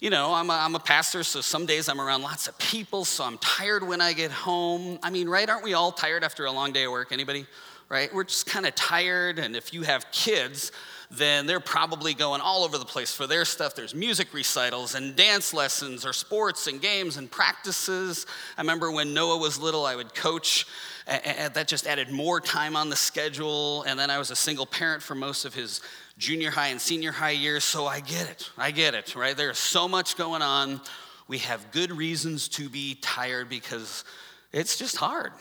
you 0.03 0.11
know, 0.11 0.35
I'm 0.35 0.51
a, 0.51 0.55
I'm 0.55 0.75
a 0.75 0.81
pastor, 0.81 1.23
so 1.23 1.41
some 1.41 1.65
days 1.65 1.89
I'm 1.89 2.01
around 2.01 2.23
lots 2.23 2.49
of 2.49 2.59
people, 2.59 3.05
so 3.05 3.23
I'm 3.23 3.39
tired 3.39 3.87
when 3.87 4.01
I 4.01 4.13
get 4.15 4.33
home. 4.33 4.99
I 5.01 5.11
mean, 5.11 5.29
right? 5.29 5.49
Aren't 5.49 5.63
we 5.63 5.75
all 5.75 5.93
tired 5.93 6.25
after 6.25 6.45
a 6.45 6.51
long 6.51 6.73
day 6.73 6.87
of 6.87 6.91
work? 6.91 7.13
Anybody? 7.13 7.47
Right? 7.89 8.13
We're 8.13 8.25
just 8.25 8.47
kind 8.47 8.67
of 8.67 8.75
tired, 8.75 9.39
and 9.39 9.55
if 9.55 9.73
you 9.73 9.83
have 9.83 10.11
kids, 10.11 10.73
then 11.09 11.47
they're 11.47 11.61
probably 11.61 12.15
going 12.15 12.41
all 12.41 12.65
over 12.65 12.79
the 12.79 12.85
place 12.85 13.15
for 13.15 13.29
their 13.29 13.45
stuff. 13.45 13.77
There's 13.77 13.95
music 13.95 14.35
recitals 14.35 14.97
and 14.97 15.15
dance 15.15 15.55
lessons, 15.55 16.05
or 16.05 16.13
sports 16.13 16.67
and 16.67 16.81
games 16.81 17.17
and 17.17 17.31
practices. 17.31 18.27
I 18.59 18.63
remember 18.63 18.91
when 18.91 19.15
Noah 19.15 19.39
was 19.39 19.57
little, 19.57 19.87
I 19.87 19.95
would 19.95 20.17
coach 20.17 20.67
and 21.07 21.53
that 21.55 21.69
just 21.69 21.87
added 21.87 22.11
more 22.11 22.41
time 22.41 22.77
on 22.77 22.89
the 22.89 22.97
schedule. 22.97 23.83
And 23.83 23.99
then 23.99 24.11
I 24.11 24.19
was 24.19 24.31
a 24.31 24.37
single 24.37 24.67
parent 24.67 25.03
for 25.03 25.15
most 25.15 25.45
of 25.45 25.55
his 25.55 25.81
junior 26.19 26.51
high 26.51 26.69
and 26.69 26.81
senior 26.81 27.13
high 27.13 27.31
years, 27.31 27.65
so 27.65 27.87
I 27.87 28.01
get 28.01 28.29
it. 28.31 28.51
I 28.57 28.71
get 28.71 28.95
it, 28.95 29.17
right? 29.17 29.37
There's 29.37 29.59
so 29.59 29.89
much 29.89 30.17
going 30.17 30.43
on. 30.43 30.81
We 31.29 31.39
have 31.39 31.71
good 31.73 31.91
reasons 31.91 32.49
to 32.51 32.69
be 32.69 32.97
tired 33.01 33.49
because 33.49 34.05
it's 34.53 34.77
just 34.77 34.97
hard. 34.97 35.33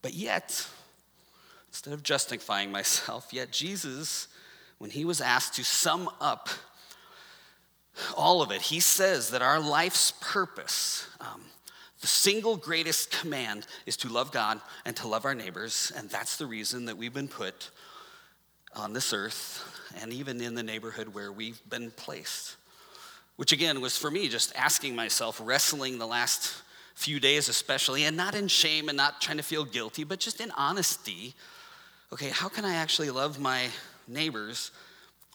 But 0.00 0.14
yet, 0.14 0.66
instead 1.68 1.94
of 1.94 2.02
justifying 2.02 2.72
myself, 2.72 3.28
yet 3.32 3.52
Jesus, 3.52 4.28
when 4.78 4.90
he 4.90 5.04
was 5.04 5.20
asked 5.20 5.54
to 5.54 5.64
sum 5.64 6.10
up 6.20 6.48
all 8.16 8.42
of 8.42 8.50
it, 8.50 8.62
he 8.62 8.80
says 8.80 9.30
that 9.30 9.42
our 9.42 9.60
life's 9.60 10.12
purpose, 10.20 11.06
um, 11.20 11.42
the 12.02 12.08
single 12.08 12.56
greatest 12.56 13.12
command 13.12 13.66
is 13.86 13.96
to 13.98 14.08
love 14.08 14.32
God 14.32 14.60
and 14.84 14.94
to 14.96 15.08
love 15.08 15.24
our 15.24 15.36
neighbors, 15.36 15.92
and 15.96 16.10
that's 16.10 16.36
the 16.36 16.46
reason 16.46 16.84
that 16.86 16.98
we've 16.98 17.14
been 17.14 17.28
put 17.28 17.70
on 18.74 18.92
this 18.92 19.12
earth 19.12 19.64
and 20.00 20.12
even 20.12 20.40
in 20.40 20.54
the 20.54 20.62
neighborhood 20.62 21.14
where 21.14 21.30
we've 21.30 21.60
been 21.70 21.92
placed. 21.92 22.56
Which 23.36 23.52
again 23.52 23.80
was 23.80 23.96
for 23.96 24.10
me 24.10 24.28
just 24.28 24.52
asking 24.56 24.96
myself, 24.96 25.40
wrestling 25.42 25.98
the 25.98 26.06
last 26.06 26.52
few 26.94 27.20
days 27.20 27.48
especially, 27.48 28.04
and 28.04 28.16
not 28.16 28.34
in 28.34 28.48
shame 28.48 28.88
and 28.88 28.96
not 28.96 29.20
trying 29.20 29.38
to 29.38 29.42
feel 29.42 29.64
guilty, 29.64 30.02
but 30.02 30.18
just 30.18 30.40
in 30.40 30.50
honesty. 30.52 31.34
Okay, 32.12 32.28
how 32.30 32.48
can 32.48 32.64
I 32.64 32.74
actually 32.74 33.10
love 33.10 33.38
my 33.38 33.68
neighbors 34.08 34.72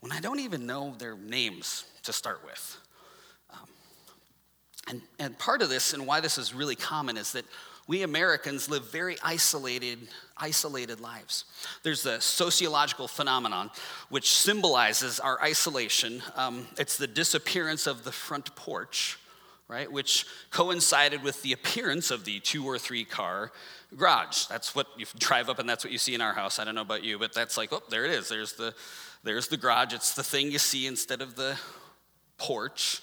when 0.02 0.12
I 0.12 0.20
don't 0.20 0.40
even 0.40 0.66
know 0.66 0.96
their 0.98 1.16
names 1.16 1.86
to 2.04 2.12
start 2.12 2.42
with? 2.46 2.78
And, 4.88 5.02
and 5.20 5.38
part 5.38 5.62
of 5.62 5.70
this 5.70 5.94
and 5.94 6.08
why 6.08 6.20
this 6.20 6.38
is 6.38 6.54
really 6.54 6.76
common 6.76 7.18
is 7.18 7.34
that 7.34 7.46
we 7.88 8.04
Americans 8.04 8.70
live 8.70 8.92
very 8.92 9.18
isolated, 9.24 10.10
isolated 10.36 11.00
lives. 11.00 11.46
There's 11.84 12.06
a 12.06 12.20
sociological 12.20 13.08
phenomenon 13.08 13.72
which 14.10 14.34
symbolizes 14.34 15.22
our 15.22 15.42
isolation. 15.42 16.22
Um, 16.36 16.68
it's 16.78 16.98
the 16.98 17.08
disappearance 17.08 17.88
of 17.88 18.04
the 18.04 18.12
front 18.12 18.54
porch, 18.58 19.18
right? 19.70 19.90
Which 19.90 20.26
coincided 20.52 21.24
with 21.24 21.42
the 21.44 21.54
appearance 21.54 22.12
of 22.12 22.26
the 22.26 22.42
two 22.42 22.66
or 22.66 22.78
three 22.78 23.06
car 23.06 23.54
garage. 23.96 24.46
That's 24.48 24.76
what 24.76 24.88
you 24.98 25.06
drive 25.18 25.50
up 25.50 25.60
and 25.60 25.70
that's 25.70 25.86
what 25.86 25.94
you 25.94 25.98
see 25.98 26.14
in 26.14 26.20
our 26.20 26.34
house. 26.34 26.60
I 26.60 26.66
don't 26.66 26.76
know 26.76 26.82
about 26.82 27.06
you, 27.06 27.18
but 27.18 27.34
that's 27.34 27.56
like, 27.56 27.72
oh, 27.72 27.84
there 27.90 28.04
it 28.04 28.12
is. 28.12 28.28
There's 28.28 28.54
the, 28.54 28.74
there's 29.24 29.48
the 29.48 29.58
garage. 29.58 29.94
It's 29.94 30.14
the 30.14 30.24
thing 30.24 30.52
you 30.52 30.60
see 30.60 30.88
instead 30.88 31.22
of 31.22 31.36
the 31.36 31.58
porch. 32.38 33.02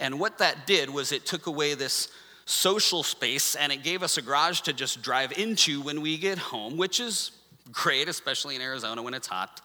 And 0.00 0.18
what 0.18 0.38
that 0.38 0.66
did 0.66 0.90
was 0.90 1.12
it 1.12 1.26
took 1.26 1.46
away 1.46 1.74
this 1.74 2.08
social 2.46 3.02
space 3.02 3.54
and 3.54 3.70
it 3.70 3.84
gave 3.84 4.02
us 4.02 4.16
a 4.16 4.22
garage 4.22 4.62
to 4.62 4.72
just 4.72 5.02
drive 5.02 5.38
into 5.38 5.82
when 5.82 6.00
we 6.00 6.16
get 6.16 6.38
home, 6.38 6.76
which 6.76 6.98
is 6.98 7.30
great, 7.70 8.08
especially 8.08 8.56
in 8.56 8.62
Arizona 8.62 9.02
when 9.02 9.14
it's 9.14 9.28
hot. 9.28 9.60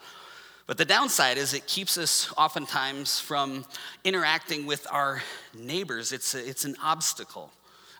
But 0.67 0.77
the 0.77 0.85
downside 0.85 1.37
is 1.37 1.53
it 1.53 1.67
keeps 1.67 1.97
us 1.97 2.31
oftentimes 2.37 3.19
from 3.19 3.65
interacting 4.03 4.65
with 4.65 4.85
our 4.91 5.21
neighbors. 5.57 6.11
It's, 6.11 6.35
a, 6.35 6.47
it's 6.47 6.65
an 6.65 6.75
obstacle. 6.83 7.51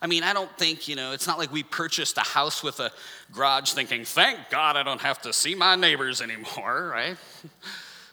I 0.02 0.08
mean, 0.08 0.24
I 0.24 0.34
don't 0.34 0.56
think, 0.58 0.88
you 0.88 0.96
know, 0.96 1.14
it's 1.14 1.26
not 1.26 1.38
like 1.38 1.52
we 1.52 1.64
purchased 1.64 2.18
a 2.18 2.22
house 2.22 2.62
with 2.62 2.80
a 2.80 2.92
garage 3.32 3.72
thinking, 3.72 4.04
thank 4.04 4.50
God 4.50 4.76
I 4.78 4.84
don't 4.84 5.02
have 5.02 5.22
to 5.22 5.34
see 5.34 5.56
my 5.56 5.76
neighbors 5.76 6.22
anymore, 6.22 6.90
right? 6.94 7.18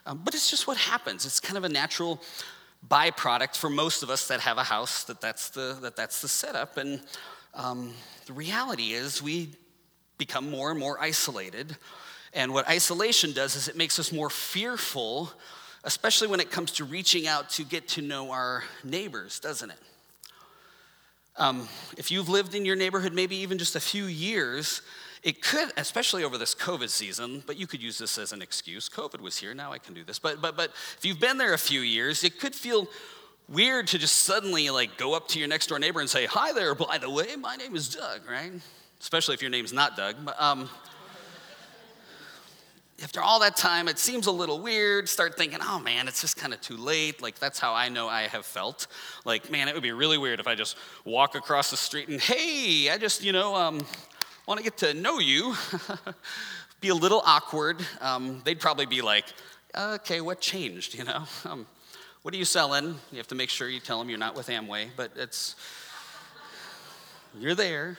Um, 0.06 0.20
but 0.24 0.34
it's 0.34 0.50
just 0.50 0.66
what 0.66 0.76
happens. 0.76 1.26
It's 1.26 1.40
kind 1.40 1.56
of 1.56 1.64
a 1.64 1.68
natural 1.68 2.20
byproduct 2.88 3.56
for 3.56 3.70
most 3.70 4.02
of 4.02 4.10
us 4.10 4.28
that 4.28 4.40
have 4.40 4.58
a 4.58 4.64
house 4.64 5.04
that 5.04 5.20
that's 5.20 5.50
the, 5.50 5.78
that 5.82 5.96
that's 5.96 6.20
the 6.20 6.28
setup. 6.28 6.76
And 6.76 7.00
um, 7.54 7.92
the 8.26 8.32
reality 8.32 8.92
is 8.92 9.22
we 9.22 9.50
become 10.18 10.50
more 10.50 10.70
and 10.70 10.78
more 10.78 11.00
isolated. 11.00 11.76
And 12.32 12.52
what 12.52 12.68
isolation 12.68 13.32
does 13.32 13.56
is 13.56 13.68
it 13.68 13.76
makes 13.76 13.98
us 13.98 14.12
more 14.12 14.30
fearful, 14.30 15.30
especially 15.84 16.28
when 16.28 16.40
it 16.40 16.50
comes 16.50 16.72
to 16.72 16.84
reaching 16.84 17.26
out 17.26 17.50
to 17.50 17.64
get 17.64 17.88
to 17.88 18.02
know 18.02 18.30
our 18.30 18.64
neighbors, 18.84 19.38
doesn't 19.40 19.70
it? 19.70 19.78
Um, 21.36 21.66
if 21.96 22.10
you've 22.10 22.28
lived 22.28 22.54
in 22.54 22.64
your 22.64 22.76
neighborhood 22.76 23.14
maybe 23.14 23.36
even 23.36 23.58
just 23.58 23.74
a 23.74 23.80
few 23.80 24.04
years, 24.04 24.82
it 25.22 25.40
could, 25.40 25.72
especially 25.76 26.24
over 26.24 26.36
this 26.36 26.54
COVID 26.54 26.88
season, 26.88 27.44
but 27.46 27.56
you 27.56 27.66
could 27.66 27.80
use 27.80 27.98
this 27.98 28.18
as 28.18 28.32
an 28.32 28.42
excuse. 28.42 28.88
COVID 28.88 29.20
was 29.20 29.36
here, 29.36 29.54
now 29.54 29.72
I 29.72 29.78
can 29.78 29.94
do 29.94 30.02
this. 30.02 30.18
But, 30.18 30.42
but, 30.42 30.56
but 30.56 30.70
if 30.70 31.04
you've 31.04 31.20
been 31.20 31.38
there 31.38 31.54
a 31.54 31.58
few 31.58 31.80
years, 31.80 32.24
it 32.24 32.40
could 32.40 32.54
feel 32.54 32.88
weird 33.48 33.86
to 33.88 33.98
just 33.98 34.16
suddenly 34.18 34.70
like 34.70 34.96
go 34.96 35.14
up 35.14 35.28
to 35.28 35.38
your 35.38 35.48
next 35.48 35.68
door 35.68 35.78
neighbor 35.78 36.00
and 36.00 36.10
say, 36.10 36.26
Hi 36.26 36.52
there, 36.52 36.74
by 36.74 36.98
the 36.98 37.10
way, 37.10 37.36
my 37.36 37.54
name 37.54 37.76
is 37.76 37.94
Doug, 37.94 38.28
right? 38.28 38.52
Especially 39.00 39.34
if 39.34 39.42
your 39.42 39.50
name's 39.50 39.72
not 39.72 39.96
Doug. 39.96 40.16
But, 40.24 40.40
um, 40.40 40.68
after 43.02 43.20
all 43.20 43.40
that 43.40 43.56
time, 43.56 43.88
it 43.88 43.98
seems 43.98 44.28
a 44.28 44.32
little 44.32 44.60
weird. 44.60 45.08
Start 45.08 45.36
thinking, 45.36 45.58
oh 45.60 45.80
man, 45.80 46.06
it's 46.06 46.20
just 46.20 46.36
kind 46.36 46.52
of 46.54 46.60
too 46.60 46.76
late. 46.76 47.20
Like, 47.20 47.38
that's 47.38 47.58
how 47.58 47.74
I 47.74 47.88
know 47.88 48.08
I 48.08 48.22
have 48.22 48.46
felt. 48.46 48.86
Like, 49.24 49.50
man, 49.50 49.66
it 49.66 49.74
would 49.74 49.82
be 49.82 49.90
really 49.90 50.18
weird 50.18 50.38
if 50.38 50.46
I 50.46 50.54
just 50.54 50.76
walk 51.04 51.34
across 51.34 51.70
the 51.70 51.76
street 51.76 52.08
and, 52.08 52.20
hey, 52.20 52.90
I 52.90 52.98
just, 52.98 53.24
you 53.24 53.32
know, 53.32 53.56
um, 53.56 53.84
want 54.46 54.58
to 54.58 54.64
get 54.64 54.76
to 54.78 54.94
know 54.94 55.18
you, 55.18 55.54
be 56.80 56.88
a 56.88 56.94
little 56.94 57.22
awkward. 57.24 57.84
Um, 58.00 58.42
they'd 58.44 58.58
probably 58.58 58.86
be 58.86 59.02
like, 59.02 59.24
okay, 59.76 60.20
what 60.20 60.40
changed, 60.40 60.94
you 60.94 61.04
know? 61.04 61.24
Um, 61.44 61.66
what 62.22 62.32
are 62.34 62.36
you 62.36 62.44
selling? 62.44 62.94
You 63.10 63.18
have 63.18 63.26
to 63.28 63.34
make 63.34 63.50
sure 63.50 63.68
you 63.68 63.80
tell 63.80 63.98
them 63.98 64.08
you're 64.08 64.16
not 64.16 64.36
with 64.36 64.46
Amway, 64.46 64.90
but 64.96 65.10
it's, 65.16 65.56
you're 67.36 67.56
there. 67.56 67.98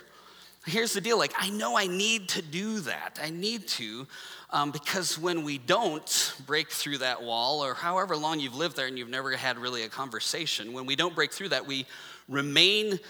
Here's 0.66 0.94
the 0.94 1.02
deal 1.02 1.18
like, 1.18 1.34
I 1.38 1.50
know 1.50 1.78
I 1.78 1.88
need 1.88 2.30
to 2.30 2.42
do 2.42 2.80
that. 2.82 3.20
I 3.22 3.32
need 3.32 3.68
to, 3.68 4.08
um, 4.50 4.72
because 4.72 5.20
when 5.20 5.44
we 5.44 5.58
don't 5.58 6.36
break 6.46 6.70
through 6.70 7.00
that 7.00 7.22
wall, 7.22 7.66
or 7.66 7.74
however 7.74 8.16
long 8.16 8.40
you've 8.40 8.56
lived 8.56 8.78
there 8.78 8.88
and 8.88 8.98
you've 8.98 9.10
never 9.10 9.36
had 9.36 9.58
really 9.58 9.84
a 9.84 9.90
conversation, 9.90 10.72
when 10.72 10.86
we 10.86 10.96
don't 10.96 11.16
break 11.16 11.34
through 11.34 11.50
that, 11.50 11.68
we 11.68 11.86
remain 12.30 13.02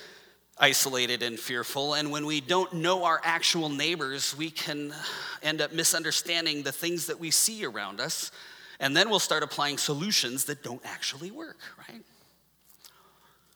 isolated 0.57 1.23
and 1.23 1.39
fearful. 1.39 1.95
And 1.95 2.11
when 2.11 2.25
we 2.25 2.41
don't 2.41 2.73
know 2.73 3.03
our 3.05 3.19
actual 3.23 3.69
neighbors, 3.69 4.37
we 4.37 4.49
can 4.49 4.93
end 5.41 5.61
up 5.61 5.73
misunderstanding 5.73 6.63
the 6.63 6.71
things 6.71 7.07
that 7.07 7.19
we 7.19 7.31
see 7.31 7.65
around 7.65 7.99
us. 7.99 8.31
And 8.79 8.95
then 8.95 9.09
we'll 9.09 9.19
start 9.19 9.43
applying 9.43 9.77
solutions 9.77 10.45
that 10.45 10.63
don't 10.63 10.81
actually 10.83 11.31
work, 11.31 11.57
right? 11.89 12.01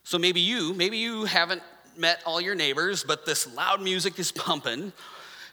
So 0.03 0.17
maybe 0.17 0.39
you, 0.39 0.73
maybe 0.73 0.97
you 0.97 1.25
haven't 1.25 1.61
met 1.97 2.21
all 2.25 2.39
your 2.39 2.55
neighbors, 2.55 3.03
but 3.03 3.25
this 3.25 3.53
loud 3.53 3.81
music 3.81 4.17
is 4.19 4.31
pumping. 4.31 4.93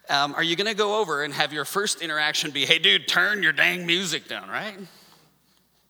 Um, 0.08 0.34
are 0.34 0.42
you 0.42 0.54
gonna 0.54 0.74
go 0.74 1.00
over 1.00 1.24
and 1.24 1.32
have 1.32 1.52
your 1.52 1.64
first 1.64 2.02
interaction 2.02 2.50
be, 2.50 2.66
hey, 2.66 2.78
dude, 2.78 3.08
turn 3.08 3.42
your 3.42 3.52
dang 3.52 3.86
music 3.86 4.28
down, 4.28 4.48
right? 4.48 4.76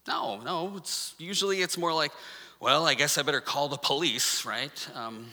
No, 0.06 0.40
no, 0.40 0.74
it's 0.76 1.14
usually 1.18 1.62
it's 1.62 1.76
more 1.76 1.92
like, 1.92 2.12
well, 2.60 2.86
I 2.86 2.94
guess 2.94 3.18
I 3.18 3.22
better 3.22 3.40
call 3.40 3.68
the 3.68 3.76
police, 3.76 4.44
right? 4.44 4.88
Um, 4.94 5.26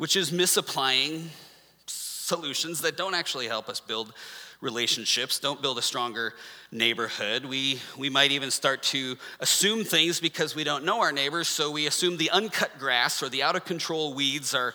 which 0.00 0.16
is 0.16 0.32
misapplying 0.32 1.28
solutions 1.84 2.80
that 2.80 2.96
don't 2.96 3.14
actually 3.14 3.46
help 3.46 3.68
us 3.68 3.80
build 3.80 4.14
relationships, 4.62 5.38
don't 5.38 5.60
build 5.60 5.76
a 5.76 5.82
stronger 5.82 6.32
neighborhood. 6.72 7.44
We, 7.44 7.80
we 7.98 8.08
might 8.08 8.32
even 8.32 8.50
start 8.50 8.82
to 8.84 9.18
assume 9.40 9.84
things 9.84 10.18
because 10.18 10.56
we 10.56 10.64
don't 10.64 10.86
know 10.86 11.02
our 11.02 11.12
neighbors, 11.12 11.48
so 11.48 11.70
we 11.70 11.86
assume 11.86 12.16
the 12.16 12.30
uncut 12.30 12.78
grass 12.78 13.22
or 13.22 13.28
the 13.28 13.42
out 13.42 13.56
of 13.56 13.66
control 13.66 14.14
weeds 14.14 14.54
are 14.54 14.74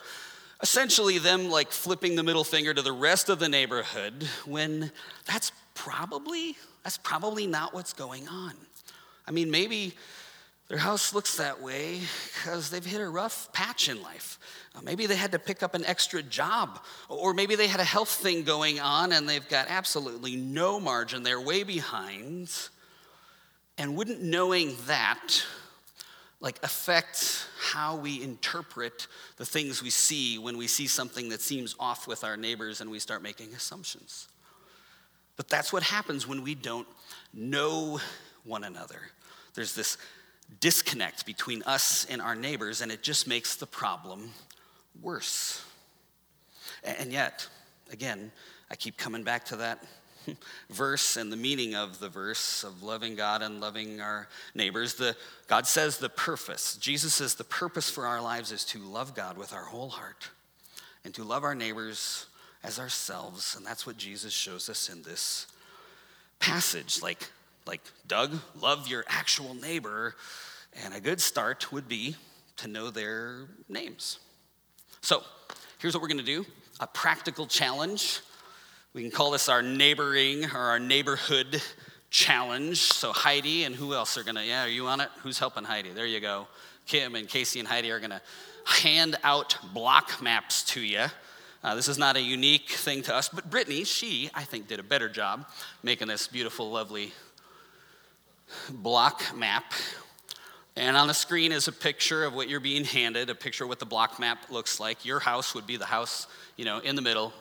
essentially 0.62 1.18
them 1.18 1.50
like 1.50 1.72
flipping 1.72 2.14
the 2.14 2.22
middle 2.22 2.44
finger 2.44 2.72
to 2.72 2.80
the 2.80 2.92
rest 2.92 3.28
of 3.28 3.40
the 3.40 3.48
neighborhood 3.48 4.28
when 4.44 4.92
that's 5.24 5.50
probably 5.74 6.56
that's 6.84 6.98
probably 6.98 7.48
not 7.48 7.74
what's 7.74 7.94
going 7.94 8.28
on. 8.28 8.52
I 9.26 9.32
mean, 9.32 9.50
maybe 9.50 9.96
their 10.68 10.78
house 10.78 11.14
looks 11.14 11.36
that 11.36 11.62
way 11.62 12.00
because 12.34 12.70
they've 12.70 12.84
hit 12.84 13.00
a 13.00 13.08
rough 13.08 13.52
patch 13.52 13.88
in 13.88 14.02
life. 14.02 14.38
Uh, 14.74 14.80
maybe 14.82 15.06
they 15.06 15.14
had 15.16 15.32
to 15.32 15.38
pick 15.38 15.62
up 15.62 15.74
an 15.74 15.84
extra 15.84 16.22
job, 16.22 16.80
or 17.08 17.32
maybe 17.32 17.54
they 17.54 17.68
had 17.68 17.78
a 17.78 17.84
health 17.84 18.08
thing 18.08 18.42
going 18.42 18.80
on 18.80 19.12
and 19.12 19.28
they've 19.28 19.48
got 19.48 19.66
absolutely 19.68 20.34
no 20.34 20.80
margin. 20.80 21.22
They're 21.22 21.40
way 21.40 21.62
behind. 21.62 22.50
And 23.78 23.96
wouldn't 23.96 24.22
knowing 24.22 24.76
that 24.86 25.44
like 26.40 26.58
affect 26.62 27.46
how 27.58 27.96
we 27.96 28.22
interpret 28.22 29.06
the 29.36 29.46
things 29.46 29.82
we 29.82 29.90
see 29.90 30.36
when 30.38 30.58
we 30.58 30.66
see 30.66 30.86
something 30.86 31.28
that 31.28 31.40
seems 31.40 31.76
off 31.78 32.08
with 32.08 32.24
our 32.24 32.36
neighbors 32.36 32.80
and 32.80 32.90
we 32.90 32.98
start 32.98 33.22
making 33.22 33.54
assumptions? 33.54 34.26
But 35.36 35.48
that's 35.48 35.72
what 35.72 35.84
happens 35.84 36.26
when 36.26 36.42
we 36.42 36.54
don't 36.54 36.88
know 37.32 38.00
one 38.44 38.64
another. 38.64 39.00
There's 39.54 39.74
this 39.74 39.96
disconnect 40.60 41.26
between 41.26 41.62
us 41.64 42.06
and 42.08 42.20
our 42.22 42.34
neighbors, 42.34 42.80
and 42.80 42.90
it 42.90 43.02
just 43.02 43.26
makes 43.26 43.56
the 43.56 43.66
problem 43.66 44.30
worse. 45.02 45.64
And 46.84 47.12
yet, 47.12 47.46
again, 47.90 48.30
I 48.70 48.76
keep 48.76 48.96
coming 48.96 49.22
back 49.22 49.44
to 49.46 49.56
that 49.56 49.84
verse 50.70 51.16
and 51.16 51.32
the 51.32 51.36
meaning 51.36 51.74
of 51.74 51.98
the 52.00 52.08
verse 52.08 52.64
of 52.64 52.82
loving 52.82 53.14
God 53.14 53.42
and 53.42 53.60
loving 53.60 54.00
our 54.00 54.28
neighbors. 54.54 54.94
The, 54.94 55.16
God 55.46 55.66
says 55.66 55.98
the 55.98 56.08
purpose, 56.08 56.76
Jesus 56.76 57.14
says 57.14 57.34
the 57.34 57.44
purpose 57.44 57.90
for 57.90 58.06
our 58.06 58.20
lives 58.20 58.52
is 58.52 58.64
to 58.66 58.78
love 58.78 59.14
God 59.14 59.38
with 59.38 59.52
our 59.52 59.64
whole 59.64 59.88
heart 59.88 60.30
and 61.04 61.14
to 61.14 61.24
love 61.24 61.44
our 61.44 61.54
neighbors 61.54 62.26
as 62.64 62.78
ourselves. 62.78 63.54
And 63.56 63.64
that's 63.64 63.86
what 63.86 63.96
Jesus 63.96 64.32
shows 64.32 64.68
us 64.68 64.88
in 64.88 65.02
this 65.02 65.46
passage. 66.40 67.00
Like, 67.02 67.30
like 67.66 67.82
Doug, 68.06 68.38
love 68.60 68.88
your 68.88 69.04
actual 69.08 69.54
neighbor. 69.54 70.14
And 70.84 70.94
a 70.94 71.00
good 71.00 71.20
start 71.20 71.72
would 71.72 71.88
be 71.88 72.16
to 72.58 72.68
know 72.68 72.90
their 72.90 73.48
names. 73.68 74.18
So 75.00 75.22
here's 75.78 75.94
what 75.94 76.02
we're 76.02 76.08
to 76.24 76.42
do 76.42 76.46
a 76.80 76.86
practical 76.86 77.46
challenge. 77.46 78.20
We 78.92 79.02
can 79.02 79.10
call 79.10 79.30
this 79.30 79.48
our 79.48 79.62
neighboring 79.62 80.44
or 80.46 80.58
our 80.58 80.78
neighborhood 80.78 81.62
challenge. 82.10 82.78
So 82.78 83.12
Heidi 83.12 83.64
and 83.64 83.74
who 83.74 83.94
else 83.94 84.16
are 84.16 84.24
to, 84.36 84.44
yeah, 84.44 84.64
are 84.64 84.68
you 84.68 84.86
on 84.86 85.00
it? 85.00 85.10
Who's 85.22 85.38
helping 85.38 85.64
Heidi? 85.64 85.90
There 85.90 86.06
you 86.06 86.20
go. 86.20 86.48
Kim 86.86 87.14
and 87.14 87.28
Casey 87.28 87.58
and 87.58 87.68
Heidi 87.68 87.90
are 87.90 87.98
to 88.10 88.22
hand 88.64 89.16
out 89.22 89.56
block 89.74 90.22
maps 90.22 90.62
to 90.64 90.80
you. 90.80 91.06
Uh, 91.62 91.74
this 91.74 91.88
is 91.88 91.98
not 91.98 92.16
a 92.16 92.20
unique 92.20 92.70
thing 92.70 93.02
to 93.02 93.14
us, 93.14 93.28
but 93.28 93.50
Brittany, 93.50 93.84
she, 93.84 94.30
I 94.34 94.44
think, 94.44 94.68
did 94.68 94.78
a 94.78 94.84
better 94.84 95.08
job 95.08 95.46
making 95.82 96.08
this 96.08 96.28
beautiful, 96.28 96.70
lovely 96.70 97.12
block 98.70 99.22
map. 99.36 99.72
And 100.76 100.96
on 100.96 101.08
the 101.08 101.14
screen 101.14 101.52
is 101.52 101.68
a 101.68 101.72
picture 101.72 102.24
of 102.24 102.34
what 102.34 102.48
you're 102.48 102.60
being 102.60 102.84
handed, 102.84 103.30
a 103.30 103.34
picture 103.34 103.64
of 103.64 103.68
what 103.68 103.78
the 103.78 103.86
block 103.86 104.20
map 104.20 104.50
looks 104.50 104.78
like. 104.78 105.04
Your 105.04 105.20
house 105.20 105.54
would 105.54 105.66
be 105.66 105.76
the 105.76 105.86
house, 105.86 106.26
you 106.56 106.64
know, 106.64 106.78
in 106.78 106.96
the 106.96 107.02
middle, 107.02 107.32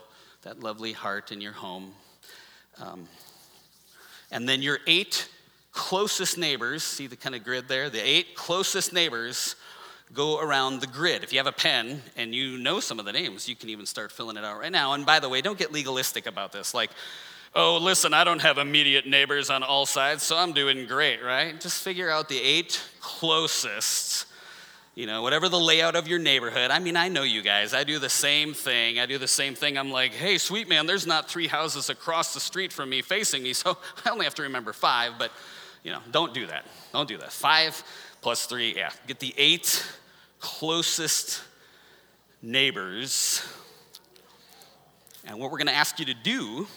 that 0.43 0.61
lovely 0.61 0.93
heart 0.93 1.31
in 1.31 1.41
your 1.41 1.51
home. 1.51 1.91
Um, 2.81 3.07
and 4.31 4.47
then 4.47 4.61
your 4.61 4.79
eight 4.87 5.27
closest 5.71 6.37
neighbors, 6.37 6.83
see 6.83 7.07
the 7.07 7.17
kind 7.17 7.35
of 7.35 7.43
grid 7.43 7.67
there? 7.67 7.89
The 7.89 7.99
eight 7.99 8.35
closest 8.35 8.93
neighbors 8.93 9.55
go 10.13 10.39
around 10.39 10.79
the 10.79 10.87
grid. 10.87 11.23
If 11.23 11.33
you 11.33 11.39
have 11.39 11.47
a 11.47 11.51
pen 11.51 12.01
and 12.15 12.33
you 12.33 12.57
know 12.57 12.79
some 12.79 12.99
of 12.99 13.05
the 13.05 13.11
names, 13.11 13.49
you 13.49 13.55
can 13.55 13.69
even 13.69 13.85
start 13.85 14.11
filling 14.11 14.37
it 14.37 14.45
out 14.45 14.59
right 14.59 14.71
now. 14.71 14.93
And 14.93 15.05
by 15.05 15.19
the 15.19 15.27
way, 15.27 15.41
don't 15.41 15.57
get 15.57 15.73
legalistic 15.73 16.25
about 16.25 16.51
this. 16.51 16.73
Like, 16.73 16.91
oh, 17.55 17.77
listen, 17.77 18.13
I 18.13 18.25
don't 18.25 18.41
have 18.41 18.57
immediate 18.57 19.07
neighbors 19.07 19.49
on 19.49 19.63
all 19.63 19.85
sides, 19.85 20.23
so 20.23 20.37
I'm 20.37 20.51
doing 20.51 20.85
great, 20.85 21.23
right? 21.23 21.59
Just 21.59 21.81
figure 21.81 22.09
out 22.09 22.27
the 22.27 22.39
eight 22.39 22.81
closest, 22.99 24.25
you 24.93 25.05
know, 25.05 25.21
whatever 25.21 25.47
the 25.47 25.59
layout 25.59 25.95
of 25.95 26.07
your 26.07 26.19
neighborhood. 26.19 26.69
I 26.69 26.79
mean, 26.79 26.97
I 26.97 27.07
know 27.07 27.23
you 27.23 27.41
guys. 27.41 27.73
I 27.73 27.85
do 27.85 27.97
the 27.97 28.09
same 28.09 28.53
thing. 28.53 28.99
I 28.99 29.05
do 29.05 29.17
the 29.17 29.27
same 29.27 29.55
thing. 29.55 29.77
I'm 29.77 29.89
like, 29.89 30.11
hey, 30.11 30.37
sweet 30.37 30.67
man, 30.67 30.85
there's 30.85 31.07
not 31.07 31.29
three 31.29 31.47
houses 31.47 31.89
across 31.89 32.33
the 32.33 32.41
street 32.41 32.73
from 32.73 32.89
me 32.89 33.01
facing 33.01 33.41
me, 33.41 33.53
so 33.53 33.77
I 34.03 34.09
only 34.09 34.25
have 34.25 34.35
to 34.35 34.43
remember 34.43 34.73
five, 34.73 35.13
but, 35.17 35.31
you 35.83 35.91
know, 35.91 36.01
don't 36.11 36.33
do 36.33 36.45
that. 36.47 36.65
Don't 36.91 37.07
do 37.07 37.17
that. 37.17 37.31
Five 37.31 37.81
plus 38.21 38.47
three, 38.47 38.75
yeah. 38.75 38.91
Get 39.07 39.19
the 39.19 39.33
eight 39.37 39.85
closest 40.39 41.41
neighbors. 42.41 43.41
And 45.23 45.39
what 45.39 45.51
we're 45.51 45.57
going 45.57 45.67
to 45.67 45.73
ask 45.73 45.99
you 45.99 46.05
to 46.05 46.13
do 46.13 46.67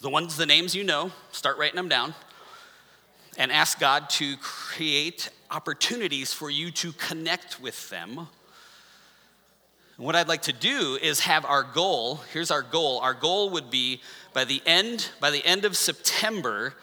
the 0.00 0.10
ones, 0.10 0.36
the 0.36 0.46
names 0.46 0.74
you 0.74 0.84
know, 0.84 1.10
start 1.32 1.58
writing 1.58 1.76
them 1.76 1.88
down 1.88 2.14
and 3.38 3.52
ask 3.52 3.78
God 3.78 4.08
to 4.10 4.36
create 4.38 5.30
opportunities 5.50 6.32
for 6.32 6.50
you 6.50 6.70
to 6.72 6.92
connect 6.92 7.60
with 7.60 7.88
them. 7.90 8.28
what 9.96 10.14
I'd 10.14 10.28
like 10.28 10.42
to 10.42 10.52
do 10.52 10.98
is 11.00 11.20
have 11.20 11.44
our 11.46 11.62
goal. 11.62 12.16
Here's 12.32 12.50
our 12.50 12.62
goal. 12.62 12.98
Our 13.00 13.14
goal 13.14 13.50
would 13.50 13.70
be 13.70 14.02
by 14.34 14.44
the 14.44 14.60
end, 14.66 15.08
by 15.20 15.30
the 15.30 15.44
end 15.44 15.64
of 15.64 15.76
September, 15.76 16.74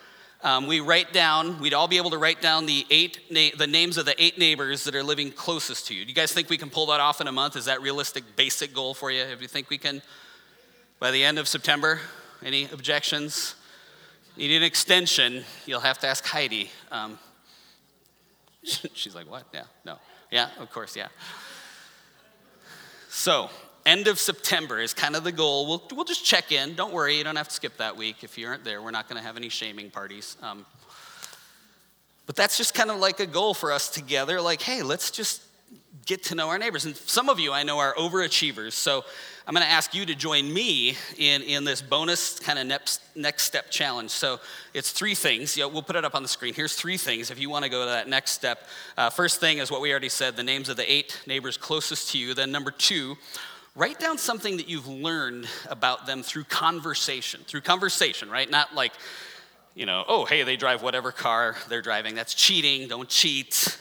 um, 0.44 0.68
we 0.68 0.82
write 0.82 1.14
down. 1.14 1.62
We'd 1.62 1.74
all 1.74 1.88
be 1.88 1.98
able 1.98 2.10
to 2.10 2.18
write 2.18 2.42
down 2.42 2.66
the 2.66 2.86
eight, 2.90 3.20
na- 3.30 3.56
the 3.58 3.68
names 3.68 3.98
of 3.98 4.06
the 4.06 4.22
eight 4.22 4.38
neighbors 4.38 4.84
that 4.84 4.96
are 4.96 5.04
living 5.04 5.32
closest 5.32 5.88
to 5.88 5.96
you. 5.96 6.04
Do 6.04 6.10
you 6.10 6.16
guys 6.16 6.34
think 6.34 6.50
we 6.50 6.58
can 6.58 6.70
pull 6.70 6.88
that 6.88 7.00
off 7.00 7.22
in 7.22 7.28
a 7.28 7.32
month? 7.32 7.56
Is 7.56 7.66
that 7.66 7.82
realistic, 7.82 8.36
basic 8.36 8.74
goal 8.74 8.94
for 8.94 9.10
you? 9.10 9.22
If 9.22 9.42
you 9.42 9.48
think 9.48 9.70
we 9.70 9.78
can, 9.78 10.02
by 11.00 11.12
the 11.12 11.24
end 11.24 11.40
of 11.40 11.48
September? 11.48 12.02
Any 12.46 12.66
objections? 12.66 13.56
Need 14.36 14.56
an 14.56 14.64
extension, 14.64 15.44
you'll 15.66 15.80
have 15.80 16.00
to 16.00 16.08
ask 16.08 16.26
Heidi. 16.26 16.72
Um, 16.92 17.20
she's 18.64 19.14
like, 19.14 19.30
what? 19.30 19.44
Yeah, 19.54 19.64
no. 19.86 19.98
Yeah, 20.32 20.50
of 20.60 20.72
course, 20.72 20.96
yeah. 20.96 21.08
So, 23.10 23.50
end 23.86 24.08
of 24.08 24.20
September 24.20 24.80
is 24.80 24.94
kind 24.94 25.16
of 25.16 25.24
the 25.24 25.32
goal. 25.32 25.68
We'll, 25.68 25.84
we'll 25.94 26.06
just 26.06 26.26
check 26.26 26.52
in. 26.52 26.74
Don't 26.74 26.94
worry, 26.94 27.18
you 27.18 27.24
don't 27.24 27.36
have 27.36 27.50
to 27.50 27.54
skip 27.54 27.78
that 27.78 27.96
week. 27.96 28.24
If 28.24 28.38
you 28.38 28.48
aren't 28.48 28.64
there, 28.64 28.82
we're 28.82 28.92
not 28.92 29.08
going 29.08 29.22
to 29.22 29.26
have 29.26 29.38
any 29.38 29.50
shaming 29.50 29.92
parties. 29.92 30.36
Um, 30.42 30.66
but 32.26 32.36
that's 32.36 32.58
just 32.58 32.74
kind 32.74 32.90
of 32.90 32.98
like 32.98 33.20
a 33.20 33.28
goal 33.28 33.54
for 33.54 33.72
us 33.72 33.90
together. 33.90 34.42
Like, 34.42 34.62
hey, 34.62 34.82
let's 34.82 35.12
just 35.12 35.44
get 36.06 36.24
to 36.26 36.36
know 36.36 36.50
our 36.50 36.58
neighbors. 36.58 36.86
And 36.86 36.96
some 36.96 37.30
of 37.30 37.40
you 37.40 37.52
I 37.54 37.64
know 37.64 37.80
are 37.80 37.94
overachievers. 37.94 38.74
So 38.74 39.06
I'm 39.46 39.54
going 39.54 39.66
to 39.66 39.72
ask 39.72 39.94
you 39.94 40.06
to 40.06 40.16
join 40.16 40.54
me 40.54 40.96
in, 41.18 41.42
in 41.42 41.66
this 41.66 41.82
bonus 41.82 42.40
kind 42.40 42.58
of 42.58 42.66
next, 42.66 43.02
next 43.14 43.44
step 43.44 43.70
challenge. 43.70 44.10
So 44.10 44.40
it's 44.74 44.94
three 44.94 45.16
things. 45.16 45.58
We'll 45.58 45.82
put 45.82 45.98
it 45.98 46.06
up 46.06 46.16
on 46.16 46.24
the 46.24 46.30
screen. 46.30 46.54
Here's 46.54 46.76
three 46.76 46.96
things 46.96 47.30
if 47.30 47.38
you 47.38 47.50
want 47.50 47.66
to 47.66 47.70
go 47.70 47.84
to 47.84 47.90
that 47.90 48.08
next 48.08 48.32
step. 48.32 48.66
Uh, 48.96 49.10
first 49.10 49.42
thing 49.42 49.58
is 49.58 49.70
what 49.70 49.82
we 49.82 49.92
already 49.92 50.08
said 50.08 50.38
the 50.38 50.44
names 50.44 50.70
of 50.70 50.78
the 50.78 50.90
eight 50.90 51.20
neighbors 51.28 51.58
closest 51.58 52.12
to 52.12 52.18
you. 52.18 52.34
Then, 52.34 52.54
number 52.54 52.72
two, 52.72 53.18
write 53.76 54.00
down 54.00 54.18
something 54.18 54.56
that 54.58 54.70
you've 54.70 54.88
learned 54.88 55.48
about 55.70 56.06
them 56.06 56.24
through 56.24 56.46
conversation. 56.46 57.42
Through 57.46 57.62
conversation, 57.62 58.30
right? 58.30 58.50
Not 58.50 58.74
like, 58.74 58.94
you 59.76 59.86
know, 59.86 60.06
oh, 60.08 60.24
hey, 60.24 60.44
they 60.44 60.56
drive 60.56 60.82
whatever 60.82 61.12
car 61.12 61.58
they're 61.68 61.82
driving. 61.82 62.16
That's 62.16 62.34
cheating. 62.34 62.88
Don't 62.88 63.10
cheat 63.10 63.78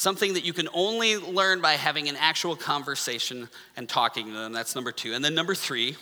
something 0.00 0.32
that 0.32 0.46
you 0.46 0.54
can 0.54 0.66
only 0.72 1.18
learn 1.18 1.60
by 1.60 1.74
having 1.74 2.08
an 2.08 2.16
actual 2.16 2.56
conversation 2.56 3.46
and 3.76 3.86
talking 3.86 4.24
to 4.24 4.32
them. 4.32 4.50
That's 4.50 4.74
number 4.74 4.92
two. 4.92 5.12
And 5.12 5.22
then 5.22 5.34
number 5.34 5.54
three, 5.54 5.94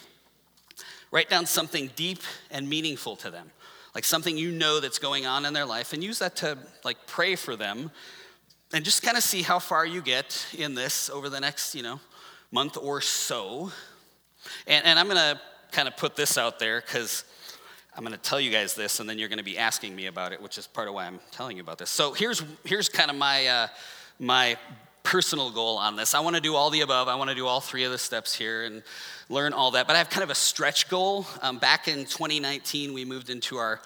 write 1.11 1.29
down 1.29 1.47
something 1.47 1.91
deep 1.97 2.21
and 2.53 2.69
meaningful 2.69 3.17
to 3.17 3.29
them, 3.29 3.51
like 3.97 4.05
something 4.05 4.39
you 4.39 4.53
know 4.53 4.79
that's 4.79 5.01
going 5.01 5.27
on 5.27 5.45
in 5.45 5.53
their 5.53 5.65
life, 5.65 5.93
and 5.93 6.05
use 6.05 6.21
that 6.21 6.37
to 6.37 6.57
like 6.85 7.09
pray 7.09 7.35
for 7.35 7.57
them 7.57 7.91
and 8.73 8.85
just 8.85 9.03
kind 9.03 9.17
of 9.17 9.25
see 9.25 9.43
how 9.43 9.59
far 9.59 9.85
you 9.85 10.01
get 10.01 10.47
in 10.57 10.77
this 10.77 11.11
over 11.11 11.29
the 11.29 11.41
next, 11.41 11.75
you 11.75 11.83
know, 11.83 11.99
month 12.53 12.77
or 12.81 13.01
so. 13.01 13.73
And, 14.69 14.87
and 14.87 14.97
I'm 14.97 15.07
going 15.07 15.17
to 15.17 15.41
kind 15.73 15.89
of 15.89 15.97
put 15.97 16.15
this 16.15 16.39
out 16.39 16.61
there 16.61 16.81
because 16.81 17.25
I'm 17.99 18.05
going 18.05 18.17
to 18.17 18.23
tell 18.23 18.41
you 18.41 18.53
guys 18.53 18.75
this, 18.75 19.01
and 19.01 19.11
then 19.11 19.19
you're 19.19 19.29
going 19.29 19.41
to 19.41 19.45
be 19.45 19.59
asking 19.59 19.97
me 19.97 20.07
about 20.07 20.33
it, 20.33 20.41
which 20.41 20.57
is 20.57 20.69
part 20.69 20.87
of 20.87 20.95
why 20.95 21.05
I'm 21.05 21.19
telling 21.33 21.57
you 21.57 21.65
about 21.65 21.79
this. 21.79 21.91
So 21.91 22.13
here's 22.13 22.45
here's 22.63 22.89
kind 22.89 23.11
of 23.11 23.17
my 23.17 23.49
uh, 23.49 23.67
my 24.21 24.57
personal 25.03 25.51
goal 25.51 25.79
on 25.79 25.97
this. 25.97 26.15
I 26.15 26.21
want 26.21 26.37
to 26.37 26.41
do 26.41 26.55
all 26.55 26.71
the 26.71 26.83
above. 26.83 27.09
I 27.09 27.17
want 27.17 27.31
to 27.31 27.35
do 27.35 27.49
all 27.49 27.61
three 27.61 27.83
of 27.83 27.91
the 27.91 27.99
steps 27.99 28.33
here 28.33 28.63
and 28.63 28.85
learn 29.29 29.53
all 29.53 29.73
that. 29.73 29.89
But 29.89 29.97
I 29.97 29.99
have 29.99 30.11
kind 30.11 30.23
of 30.23 30.31
a 30.31 30.37
stretch 30.37 30.89
goal. 30.89 31.27
Um, 31.43 31.59
back 31.59 31.89
in 31.89 32.05
2019, 32.05 32.93
we 32.93 33.05
moved 33.05 33.31
into 33.31 33.57
our 33.57 33.81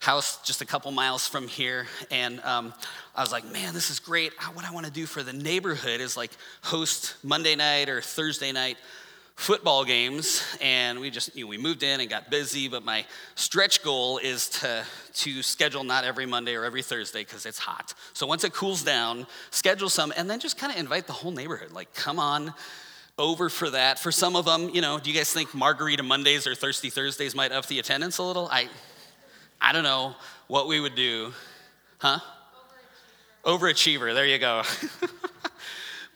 house 0.00 0.40
just 0.46 0.62
a 0.62 0.64
couple 0.64 0.90
miles 0.90 1.26
from 1.26 1.46
here. 1.46 1.88
And 2.10 2.40
um, 2.44 2.72
I 3.14 3.20
was 3.20 3.32
like, 3.32 3.44
man, 3.52 3.74
this 3.74 3.90
is 3.90 3.98
great. 3.98 4.32
What 4.54 4.64
I 4.64 4.72
want 4.72 4.86
to 4.86 4.92
do 4.92 5.04
for 5.04 5.22
the 5.22 5.34
neighborhood 5.34 6.00
is 6.00 6.16
like 6.16 6.30
host 6.62 7.16
Monday 7.22 7.54
night 7.54 7.90
or 7.90 8.00
Thursday 8.00 8.50
night 8.50 8.78
football 9.38 9.84
games 9.84 10.44
and 10.60 10.98
we 10.98 11.10
just 11.10 11.34
you 11.36 11.44
know, 11.44 11.48
we 11.48 11.56
moved 11.56 11.82
in 11.82 12.00
and 12.00 12.10
got 12.10 12.28
busy 12.28 12.66
but 12.68 12.84
my 12.84 13.04
stretch 13.36 13.82
goal 13.82 14.18
is 14.18 14.48
to 14.48 14.84
to 15.12 15.42
schedule 15.42 15.84
not 15.84 16.04
every 16.04 16.26
monday 16.26 16.54
or 16.54 16.64
every 16.64 16.82
thursday 16.82 17.20
because 17.20 17.46
it's 17.46 17.58
hot 17.58 17.94
so 18.12 18.26
once 18.26 18.42
it 18.42 18.52
cools 18.52 18.82
down 18.82 19.26
schedule 19.50 19.88
some 19.88 20.12
and 20.16 20.28
then 20.28 20.40
just 20.40 20.58
kind 20.58 20.72
of 20.72 20.78
invite 20.78 21.06
the 21.06 21.12
whole 21.12 21.30
neighborhood 21.30 21.70
like 21.70 21.92
come 21.94 22.18
on 22.18 22.52
over 23.16 23.48
for 23.48 23.70
that 23.70 23.98
for 23.98 24.10
some 24.10 24.34
of 24.34 24.44
them 24.44 24.70
you 24.70 24.80
know 24.80 24.98
do 24.98 25.08
you 25.08 25.16
guys 25.16 25.32
think 25.32 25.54
margarita 25.54 26.02
mondays 26.02 26.44
or 26.44 26.54
thirsty 26.56 26.90
thursdays 26.90 27.34
might 27.34 27.52
up 27.52 27.64
the 27.66 27.78
attendance 27.78 28.18
a 28.18 28.22
little 28.22 28.48
i 28.50 28.68
I 29.60 29.72
don't 29.72 29.82
know 29.82 30.14
what 30.46 30.68
we 30.68 30.80
would 30.80 30.94
do. 30.94 31.32
Huh? 31.98 32.20
Overachiever. 33.44 34.12
Overachiever. 34.12 34.14
There 34.14 34.26
you 34.26 34.38
go. 34.38 34.62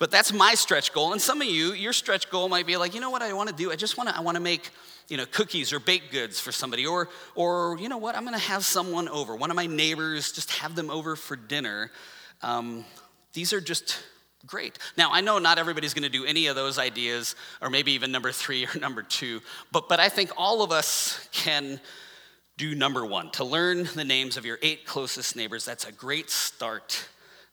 but 0.02 0.10
that's 0.10 0.32
my 0.32 0.54
stretch 0.54 0.92
goal. 0.92 1.12
And 1.12 1.22
some 1.22 1.40
of 1.40 1.46
you, 1.46 1.74
your 1.74 1.92
stretch 1.92 2.28
goal 2.28 2.48
might 2.48 2.66
be 2.66 2.76
like, 2.76 2.92
you 2.92 3.00
know 3.00 3.10
what 3.10 3.22
I 3.22 3.32
want 3.34 3.50
to 3.50 3.54
do? 3.54 3.70
I 3.70 3.76
just 3.76 3.96
want 3.96 4.08
to 4.08 4.16
I 4.16 4.20
want 4.20 4.34
to 4.34 4.42
make, 4.42 4.70
you 5.06 5.16
know, 5.16 5.26
cookies 5.26 5.72
or 5.72 5.78
baked 5.78 6.10
goods 6.10 6.40
for 6.40 6.50
somebody 6.50 6.84
or 6.84 7.08
or 7.36 7.78
you 7.78 7.88
know 7.88 7.98
what? 7.98 8.16
I'm 8.16 8.24
going 8.24 8.34
to 8.34 8.44
have 8.46 8.64
someone 8.64 9.08
over. 9.08 9.36
One 9.36 9.48
of 9.50 9.54
my 9.54 9.66
neighbors 9.66 10.32
just 10.32 10.50
have 10.54 10.74
them 10.74 10.90
over 10.90 11.14
for 11.14 11.36
dinner. 11.36 11.92
Um, 12.42 12.84
these 13.32 13.52
are 13.52 13.60
just 13.60 14.02
great. 14.44 14.76
Now, 14.96 15.12
I 15.12 15.20
know 15.20 15.38
not 15.38 15.58
everybody's 15.60 15.94
going 15.94 16.02
to 16.02 16.08
do 16.18 16.24
any 16.24 16.48
of 16.48 16.56
those 16.56 16.80
ideas, 16.80 17.36
or 17.60 17.70
maybe 17.70 17.92
even 17.92 18.10
number 18.10 18.32
three 18.32 18.66
or 18.66 18.74
number 18.80 19.02
two, 19.02 19.40
but, 19.70 19.88
but 19.88 20.00
I 20.00 20.08
think 20.08 20.32
all 20.36 20.64
of 20.64 20.72
us 20.72 21.28
can 21.30 21.80
do 22.56 22.74
number 22.74 23.06
one 23.06 23.30
to 23.30 23.44
learn 23.44 23.84
the 23.94 24.04
names 24.04 24.36
of 24.36 24.44
your 24.44 24.58
eight 24.62 24.84
closest 24.84 25.36
neighbors. 25.36 25.64
That's 25.64 25.86
a 25.86 25.92
great 25.92 26.28
start. 26.28 27.08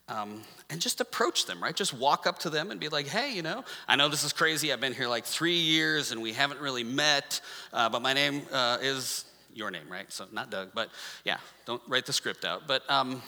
Um, 0.10 0.42
and 0.70 0.80
just 0.80 1.02
approach 1.02 1.46
them, 1.46 1.62
right? 1.62 1.76
Just 1.76 1.94
walk 1.94 2.28
up 2.28 2.40
to 2.40 2.50
them 2.50 2.72
and 2.72 2.80
be 2.80 2.90
like, 2.90 3.08
hey, 3.08 3.34
you 3.34 3.42
know, 3.42 3.64
I 3.88 3.96
know 3.96 4.08
this 4.08 4.24
is 4.24 4.34
crazy. 4.34 4.72
I've 4.72 4.82
been 4.82 4.94
here 4.94 5.08
like 5.08 5.26
three 5.26 5.58
years 5.58 6.12
and 6.12 6.22
we 6.22 6.34
haven't 6.34 6.60
really 6.60 6.84
met, 6.84 7.42
uh, 7.74 7.90
but 7.90 8.02
my 8.02 8.14
name 8.14 8.44
uh, 8.52 8.78
is 8.82 9.26
your 9.54 9.72
name, 9.72 9.90
right? 9.90 10.12
So 10.12 10.26
not 10.32 10.52
Doug, 10.52 10.70
but 10.74 10.90
yeah, 11.26 11.38
don't 11.66 11.82
write 11.88 12.06
the 12.06 12.14
script 12.14 12.46
out. 12.46 12.68
But 12.68 12.90
um, 12.90 13.22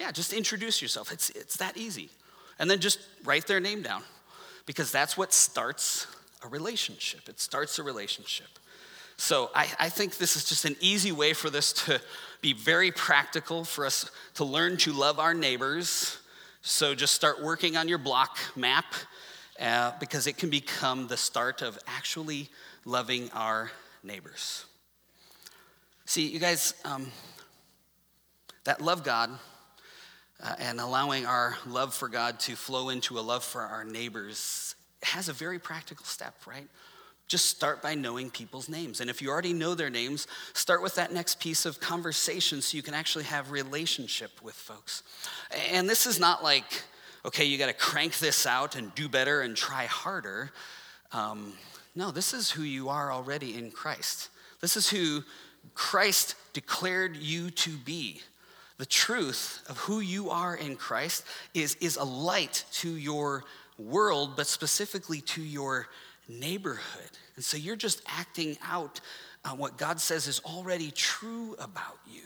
yeah, 0.00 0.10
just 0.10 0.32
introduce 0.32 0.82
yourself. 0.82 1.12
It's, 1.12 1.30
it's 1.30 1.56
that 1.58 1.76
easy. 1.76 2.10
And 2.58 2.70
then 2.70 2.80
just 2.80 2.98
write 3.24 3.46
their 3.46 3.60
name 3.60 3.82
down 3.82 4.02
because 4.66 4.90
that's 4.90 5.16
what 5.16 5.32
starts 5.32 6.06
a 6.44 6.48
relationship. 6.48 7.28
It 7.28 7.40
starts 7.40 7.78
a 7.78 7.82
relationship. 7.82 8.48
So 9.16 9.50
I, 9.54 9.68
I, 9.78 9.88
think 9.90 10.16
this 10.18 10.36
is 10.36 10.44
just 10.44 10.64
an 10.64 10.74
easy 10.80 11.12
way 11.12 11.34
for 11.34 11.48
this 11.48 11.72
to 11.84 12.00
be 12.44 12.52
very 12.52 12.92
practical 12.92 13.64
for 13.64 13.86
us 13.86 14.10
to 14.34 14.44
learn 14.44 14.76
to 14.76 14.92
love 14.92 15.18
our 15.18 15.32
neighbors. 15.32 16.18
So 16.60 16.94
just 16.94 17.14
start 17.14 17.42
working 17.42 17.74
on 17.74 17.88
your 17.88 17.96
block 17.96 18.36
map 18.54 18.84
uh, 19.58 19.92
because 19.98 20.26
it 20.26 20.36
can 20.36 20.50
become 20.50 21.08
the 21.08 21.16
start 21.16 21.62
of 21.62 21.78
actually 21.86 22.50
loving 22.84 23.30
our 23.32 23.70
neighbors. 24.02 24.66
See, 26.04 26.26
you 26.26 26.38
guys, 26.38 26.74
um, 26.84 27.10
that 28.64 28.82
love 28.82 29.04
God 29.04 29.30
uh, 30.42 30.54
and 30.58 30.80
allowing 30.80 31.24
our 31.24 31.56
love 31.66 31.94
for 31.94 32.10
God 32.10 32.38
to 32.40 32.56
flow 32.56 32.90
into 32.90 33.18
a 33.18 33.22
love 33.22 33.42
for 33.42 33.62
our 33.62 33.84
neighbors 33.84 34.74
has 35.02 35.30
a 35.30 35.32
very 35.32 35.58
practical 35.58 36.04
step, 36.04 36.34
right? 36.46 36.68
Just 37.26 37.46
start 37.46 37.80
by 37.80 37.94
knowing 37.94 38.30
people's 38.30 38.68
names. 38.68 39.00
And 39.00 39.08
if 39.08 39.22
you 39.22 39.30
already 39.30 39.54
know 39.54 39.74
their 39.74 39.90
names, 39.90 40.26
start 40.52 40.82
with 40.82 40.94
that 40.96 41.12
next 41.12 41.40
piece 41.40 41.64
of 41.64 41.80
conversation 41.80 42.60
so 42.60 42.76
you 42.76 42.82
can 42.82 42.94
actually 42.94 43.24
have 43.24 43.50
relationship 43.50 44.30
with 44.42 44.54
folks. 44.54 45.02
And 45.70 45.88
this 45.88 46.06
is 46.06 46.20
not 46.20 46.42
like, 46.42 46.82
okay, 47.24 47.44
you 47.44 47.56
got 47.56 47.68
to 47.68 47.72
crank 47.72 48.18
this 48.18 48.46
out 48.46 48.76
and 48.76 48.94
do 48.94 49.08
better 49.08 49.40
and 49.40 49.56
try 49.56 49.86
harder. 49.86 50.52
Um, 51.12 51.54
no, 51.94 52.10
this 52.10 52.34
is 52.34 52.50
who 52.50 52.62
you 52.62 52.88
are 52.90 53.10
already 53.10 53.56
in 53.56 53.70
Christ. 53.70 54.28
This 54.60 54.76
is 54.76 54.90
who 54.90 55.22
Christ 55.74 56.34
declared 56.52 57.16
you 57.16 57.50
to 57.50 57.70
be. 57.70 58.20
The 58.76 58.86
truth 58.86 59.62
of 59.68 59.78
who 59.78 60.00
you 60.00 60.30
are 60.30 60.56
in 60.56 60.76
Christ 60.76 61.24
is, 61.54 61.76
is 61.80 61.96
a 61.96 62.04
light 62.04 62.64
to 62.72 62.90
your 62.90 63.44
world, 63.78 64.34
but 64.36 64.46
specifically 64.46 65.20
to 65.20 65.42
your 65.42 65.86
neighborhood. 66.28 67.10
And 67.36 67.44
so 67.44 67.56
you're 67.56 67.76
just 67.76 68.02
acting 68.06 68.56
out 68.62 69.00
uh, 69.44 69.50
what 69.50 69.76
God 69.76 70.00
says 70.00 70.26
is 70.26 70.40
already 70.40 70.90
true 70.90 71.54
about 71.58 71.98
you. 72.06 72.22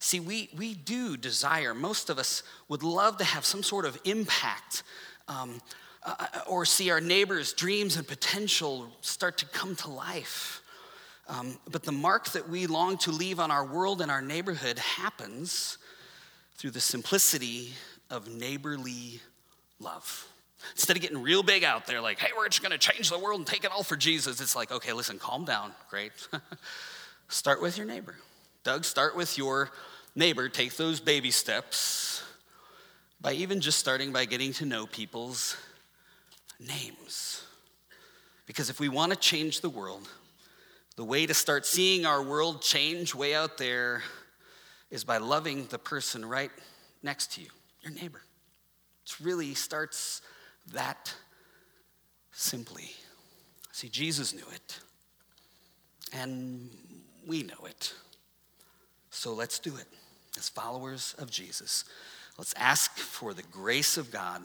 See, 0.00 0.18
we, 0.18 0.48
we 0.56 0.74
do 0.74 1.16
desire, 1.16 1.74
most 1.74 2.08
of 2.10 2.18
us 2.18 2.42
would 2.68 2.82
love 2.82 3.18
to 3.18 3.24
have 3.24 3.44
some 3.44 3.62
sort 3.62 3.84
of 3.84 3.98
impact 4.04 4.82
um, 5.28 5.60
uh, 6.02 6.14
uh 6.18 6.40
or 6.46 6.64
see 6.64 6.90
our 6.90 7.00
neighbors' 7.00 7.52
dreams 7.52 7.96
and 7.96 8.08
potential 8.08 8.88
start 9.02 9.36
to 9.38 9.46
come 9.46 9.76
to 9.76 9.90
life. 9.90 10.62
Um, 11.28 11.58
but 11.70 11.84
the 11.84 11.92
mark 11.92 12.30
that 12.30 12.48
we 12.48 12.66
long 12.66 12.96
to 12.98 13.12
leave 13.12 13.38
on 13.38 13.50
our 13.50 13.64
world 13.64 14.00
and 14.00 14.10
our 14.10 14.22
neighborhood 14.22 14.78
happens 14.78 15.78
through 16.56 16.70
the 16.70 16.80
simplicity 16.80 17.72
of 18.10 18.26
neighborly 18.28 19.20
love. 19.78 20.29
Instead 20.72 20.96
of 20.96 21.02
getting 21.02 21.22
real 21.22 21.42
big 21.42 21.64
out 21.64 21.86
there, 21.86 22.00
like, 22.00 22.18
hey, 22.18 22.30
we're 22.36 22.48
just 22.48 22.62
gonna 22.62 22.78
change 22.78 23.10
the 23.10 23.18
world 23.18 23.40
and 23.40 23.46
take 23.46 23.64
it 23.64 23.70
all 23.70 23.82
for 23.82 23.96
Jesus, 23.96 24.40
it's 24.40 24.56
like, 24.56 24.70
okay, 24.70 24.92
listen, 24.92 25.18
calm 25.18 25.44
down. 25.44 25.72
Great. 25.88 26.12
start 27.28 27.62
with 27.62 27.76
your 27.76 27.86
neighbor. 27.86 28.16
Doug, 28.64 28.84
start 28.84 29.16
with 29.16 29.38
your 29.38 29.70
neighbor. 30.14 30.48
Take 30.48 30.76
those 30.76 31.00
baby 31.00 31.30
steps 31.30 32.22
by 33.20 33.32
even 33.32 33.60
just 33.60 33.78
starting 33.78 34.12
by 34.12 34.24
getting 34.24 34.52
to 34.54 34.66
know 34.66 34.86
people's 34.86 35.56
names. 36.58 37.42
Because 38.46 38.70
if 38.70 38.80
we 38.80 38.88
wanna 38.88 39.16
change 39.16 39.60
the 39.60 39.70
world, 39.70 40.08
the 40.96 41.04
way 41.04 41.24
to 41.24 41.34
start 41.34 41.64
seeing 41.64 42.04
our 42.04 42.22
world 42.22 42.60
change 42.60 43.14
way 43.14 43.34
out 43.34 43.56
there 43.56 44.02
is 44.90 45.04
by 45.04 45.18
loving 45.18 45.66
the 45.66 45.78
person 45.78 46.24
right 46.26 46.50
next 47.02 47.32
to 47.34 47.40
you, 47.40 47.48
your 47.82 47.92
neighbor. 47.92 48.20
It 49.04 49.20
really 49.20 49.54
starts 49.54 50.20
that 50.72 51.14
simply. 52.32 52.90
See, 53.72 53.88
Jesus 53.88 54.34
knew 54.34 54.46
it, 54.54 54.78
and 56.12 56.70
we 57.26 57.42
know 57.42 57.66
it. 57.66 57.94
So 59.10 59.32
let's 59.34 59.58
do 59.58 59.76
it 59.76 59.86
as 60.38 60.48
followers 60.48 61.14
of 61.18 61.30
Jesus. 61.30 61.84
Let's 62.38 62.54
ask 62.56 62.96
for 62.96 63.34
the 63.34 63.42
grace 63.42 63.96
of 63.96 64.10
God 64.10 64.42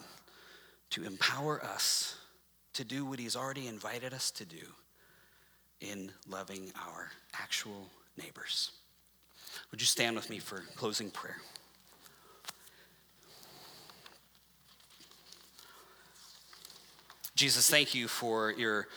to 0.91 1.03
empower 1.03 1.63
us 1.63 2.17
to 2.73 2.83
do 2.83 3.05
what 3.05 3.19
He's 3.19 3.35
already 3.35 3.67
invited 3.67 4.13
us 4.13 4.31
to 4.31 4.45
do 4.45 4.65
in 5.81 6.11
loving 6.27 6.71
our 6.87 7.11
actual 7.33 7.89
neighbors. 8.17 8.71
Would 9.71 9.81
you 9.81 9.85
stand 9.85 10.15
with 10.15 10.29
me 10.29 10.39
for 10.39 10.63
closing 10.75 11.09
prayer? 11.09 11.37
Jesus, 17.35 17.69
thank 17.69 17.93
you 17.93 18.07
for 18.07 18.51
your 18.53 18.87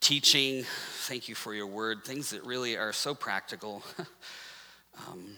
teaching. 0.00 0.64
Thank 1.00 1.28
you 1.28 1.34
for 1.34 1.52
your 1.52 1.66
word, 1.66 2.02
things 2.02 2.30
that 2.30 2.42
really 2.42 2.78
are 2.78 2.94
so 2.94 3.14
practical. 3.14 3.82
um, 5.06 5.36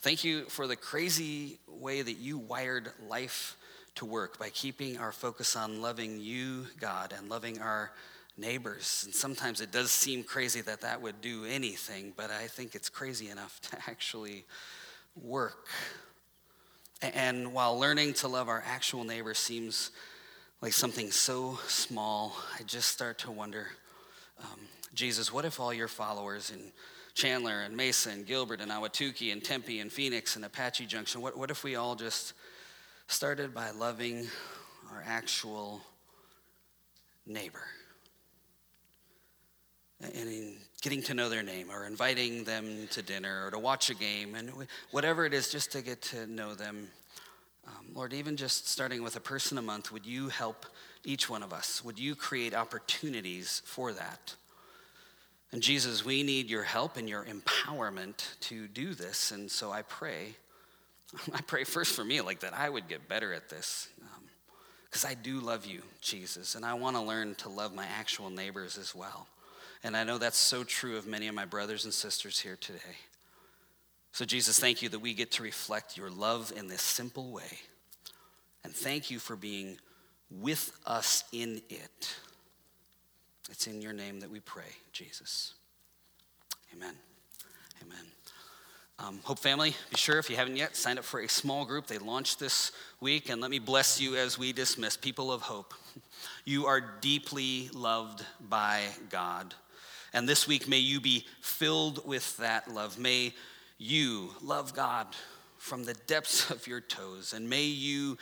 thank 0.00 0.24
you 0.24 0.46
for 0.46 0.66
the 0.66 0.74
crazy 0.74 1.58
way 1.68 2.00
that 2.00 2.14
you 2.14 2.38
wired 2.38 2.92
life 3.10 3.58
to 3.96 4.06
work 4.06 4.38
by 4.38 4.48
keeping 4.48 4.96
our 4.96 5.12
focus 5.12 5.54
on 5.54 5.82
loving 5.82 6.18
you, 6.18 6.64
God, 6.80 7.12
and 7.14 7.28
loving 7.28 7.60
our 7.60 7.92
neighbors. 8.38 9.02
And 9.04 9.14
sometimes 9.14 9.60
it 9.60 9.70
does 9.70 9.90
seem 9.90 10.24
crazy 10.24 10.62
that 10.62 10.80
that 10.80 11.02
would 11.02 11.20
do 11.20 11.44
anything, 11.44 12.14
but 12.16 12.30
I 12.30 12.46
think 12.46 12.74
it's 12.74 12.88
crazy 12.88 13.28
enough 13.28 13.60
to 13.70 13.76
actually 13.86 14.46
work. 15.14 15.68
And 17.02 17.52
while 17.52 17.78
learning 17.78 18.14
to 18.14 18.28
love 18.28 18.48
our 18.48 18.64
actual 18.66 19.04
neighbor 19.04 19.34
seems 19.34 19.90
like 20.60 20.72
something 20.72 21.10
so 21.10 21.58
small, 21.66 22.36
I 22.58 22.62
just 22.62 22.88
start 22.88 23.18
to 23.18 23.30
wonder 23.30 23.68
um, 24.40 24.60
Jesus, 24.94 25.32
what 25.32 25.44
if 25.44 25.60
all 25.60 25.72
your 25.72 25.88
followers 25.88 26.50
in 26.50 26.72
Chandler 27.14 27.62
and 27.62 27.76
Mesa 27.76 28.10
and 28.10 28.26
Gilbert 28.26 28.60
and 28.60 28.70
Ahwatukee 28.70 29.32
and 29.32 29.42
Tempe 29.42 29.80
and 29.80 29.90
Phoenix 29.90 30.36
and 30.36 30.44
Apache 30.44 30.86
Junction, 30.86 31.22
what, 31.22 31.36
what 31.36 31.50
if 31.50 31.64
we 31.64 31.76
all 31.76 31.94
just 31.94 32.34
started 33.06 33.54
by 33.54 33.70
loving 33.70 34.26
our 34.90 35.02
actual 35.06 35.80
neighbor? 37.26 37.62
And 40.00 40.28
in 40.28 40.56
getting 40.82 41.02
to 41.04 41.14
know 41.14 41.30
their 41.30 41.42
name 41.42 41.70
or 41.70 41.86
inviting 41.86 42.44
them 42.44 42.86
to 42.90 43.00
dinner 43.00 43.46
or 43.46 43.50
to 43.50 43.58
watch 43.58 43.88
a 43.88 43.94
game 43.94 44.34
and 44.34 44.50
whatever 44.90 45.24
it 45.24 45.32
is 45.32 45.50
just 45.50 45.72
to 45.72 45.80
get 45.80 46.02
to 46.02 46.26
know 46.26 46.54
them 46.54 46.88
lord 47.96 48.12
even 48.12 48.36
just 48.36 48.68
starting 48.68 49.02
with 49.02 49.16
a 49.16 49.20
person 49.20 49.58
a 49.58 49.62
month 49.62 49.90
would 49.90 50.06
you 50.06 50.28
help 50.28 50.66
each 51.04 51.28
one 51.28 51.42
of 51.42 51.52
us 51.52 51.84
would 51.84 51.98
you 51.98 52.14
create 52.14 52.54
opportunities 52.54 53.62
for 53.64 53.92
that 53.92 54.34
and 55.50 55.62
jesus 55.62 56.04
we 56.04 56.22
need 56.22 56.48
your 56.48 56.62
help 56.62 56.96
and 56.96 57.08
your 57.08 57.24
empowerment 57.24 58.38
to 58.40 58.68
do 58.68 58.94
this 58.94 59.32
and 59.32 59.50
so 59.50 59.72
i 59.72 59.82
pray 59.82 60.34
i 61.32 61.40
pray 61.40 61.64
first 61.64 61.94
for 61.94 62.04
me 62.04 62.20
like 62.20 62.40
that 62.40 62.54
i 62.54 62.68
would 62.68 62.86
get 62.86 63.08
better 63.08 63.32
at 63.32 63.48
this 63.48 63.88
because 64.84 65.04
um, 65.04 65.10
i 65.10 65.14
do 65.14 65.40
love 65.40 65.64
you 65.66 65.82
jesus 66.00 66.54
and 66.54 66.64
i 66.64 66.74
want 66.74 66.94
to 66.94 67.02
learn 67.02 67.34
to 67.34 67.48
love 67.48 67.74
my 67.74 67.86
actual 67.98 68.30
neighbors 68.30 68.78
as 68.78 68.94
well 68.94 69.26
and 69.86 69.96
I 69.96 70.02
know 70.02 70.18
that's 70.18 70.36
so 70.36 70.64
true 70.64 70.96
of 70.96 71.06
many 71.06 71.28
of 71.28 71.34
my 71.34 71.44
brothers 71.44 71.84
and 71.84 71.94
sisters 71.94 72.40
here 72.40 72.56
today. 72.60 72.96
So, 74.10 74.24
Jesus, 74.24 74.58
thank 74.58 74.82
you 74.82 74.88
that 74.88 74.98
we 74.98 75.14
get 75.14 75.30
to 75.32 75.42
reflect 75.42 75.96
your 75.96 76.10
love 76.10 76.52
in 76.56 76.68
this 76.68 76.82
simple 76.82 77.30
way. 77.30 77.60
And 78.66 78.74
thank 78.74 79.12
you 79.12 79.20
for 79.20 79.36
being 79.36 79.78
with 80.28 80.76
us 80.86 81.22
in 81.30 81.62
it. 81.68 82.16
It's 83.48 83.68
in 83.68 83.80
your 83.80 83.92
name 83.92 84.18
that 84.18 84.28
we 84.28 84.40
pray, 84.40 84.74
Jesus. 84.92 85.54
Amen. 86.74 86.96
Amen. 87.80 88.04
Um, 88.98 89.20
Hope 89.22 89.38
Family, 89.38 89.72
be 89.90 89.96
sure 89.96 90.18
if 90.18 90.28
you 90.28 90.34
haven't 90.34 90.56
yet, 90.56 90.74
sign 90.74 90.98
up 90.98 91.04
for 91.04 91.20
a 91.20 91.28
small 91.28 91.64
group. 91.64 91.86
They 91.86 91.98
launched 91.98 92.40
this 92.40 92.72
week, 93.00 93.28
and 93.28 93.40
let 93.40 93.52
me 93.52 93.60
bless 93.60 94.00
you 94.00 94.16
as 94.16 94.36
we 94.36 94.52
dismiss. 94.52 94.96
People 94.96 95.30
of 95.30 95.42
hope, 95.42 95.72
you 96.44 96.66
are 96.66 96.80
deeply 96.80 97.70
loved 97.72 98.24
by 98.40 98.82
God. 99.10 99.54
And 100.12 100.28
this 100.28 100.48
week, 100.48 100.66
may 100.66 100.78
you 100.78 101.00
be 101.00 101.24
filled 101.40 102.04
with 102.04 102.36
that 102.38 102.66
love. 102.66 102.98
May 102.98 103.32
you 103.78 104.30
love 104.42 104.74
God 104.74 105.06
from 105.66 105.84
the 105.84 105.94
depths 105.94 106.50
of 106.50 106.66
your 106.66 106.80
toes, 106.80 107.32
and 107.32 107.48
may 107.50 107.64
you 107.64 108.16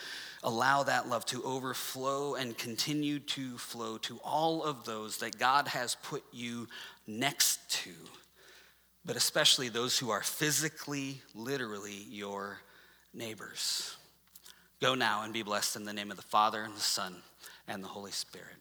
allow 0.45 0.83
that 0.85 1.09
love 1.09 1.25
to 1.27 1.43
overflow 1.43 2.35
and 2.35 2.57
continue 2.57 3.19
to 3.19 3.59
flow 3.59 3.99
to 3.99 4.21
all 4.23 4.63
of 4.63 4.85
those 4.85 5.19
that 5.19 5.39
God 5.39 5.67
has 5.69 5.97
put 5.97 6.23
you 6.33 6.69
next 7.07 7.69
to, 7.83 7.91
but 9.05 9.17
especially 9.17 9.69
those 9.69 9.99
who 9.99 10.11
are 10.11 10.23
physically, 10.23 11.21
literally 11.35 12.07
your 12.09 12.59
neighbors. 13.13 13.97
Go 14.81 14.95
now 14.95 15.23
and 15.23 15.33
be 15.33 15.43
blessed 15.43 15.77
in 15.77 15.85
the 15.85 15.93
name 15.93 16.11
of 16.11 16.17
the 16.17 16.23
Father, 16.23 16.63
and 16.63 16.77
the 16.77 16.81
Son, 16.81 17.17
and 17.67 17.83
the 17.83 17.89
Holy 17.89 18.13
Spirit. 18.13 18.57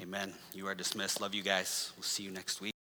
Amen. 0.00 0.32
You 0.52 0.66
are 0.66 0.74
dismissed. 0.74 1.20
Love 1.20 1.34
you 1.34 1.42
guys. 1.42 1.92
We'll 1.96 2.02
see 2.02 2.24
you 2.24 2.30
next 2.30 2.60
week. 2.60 2.77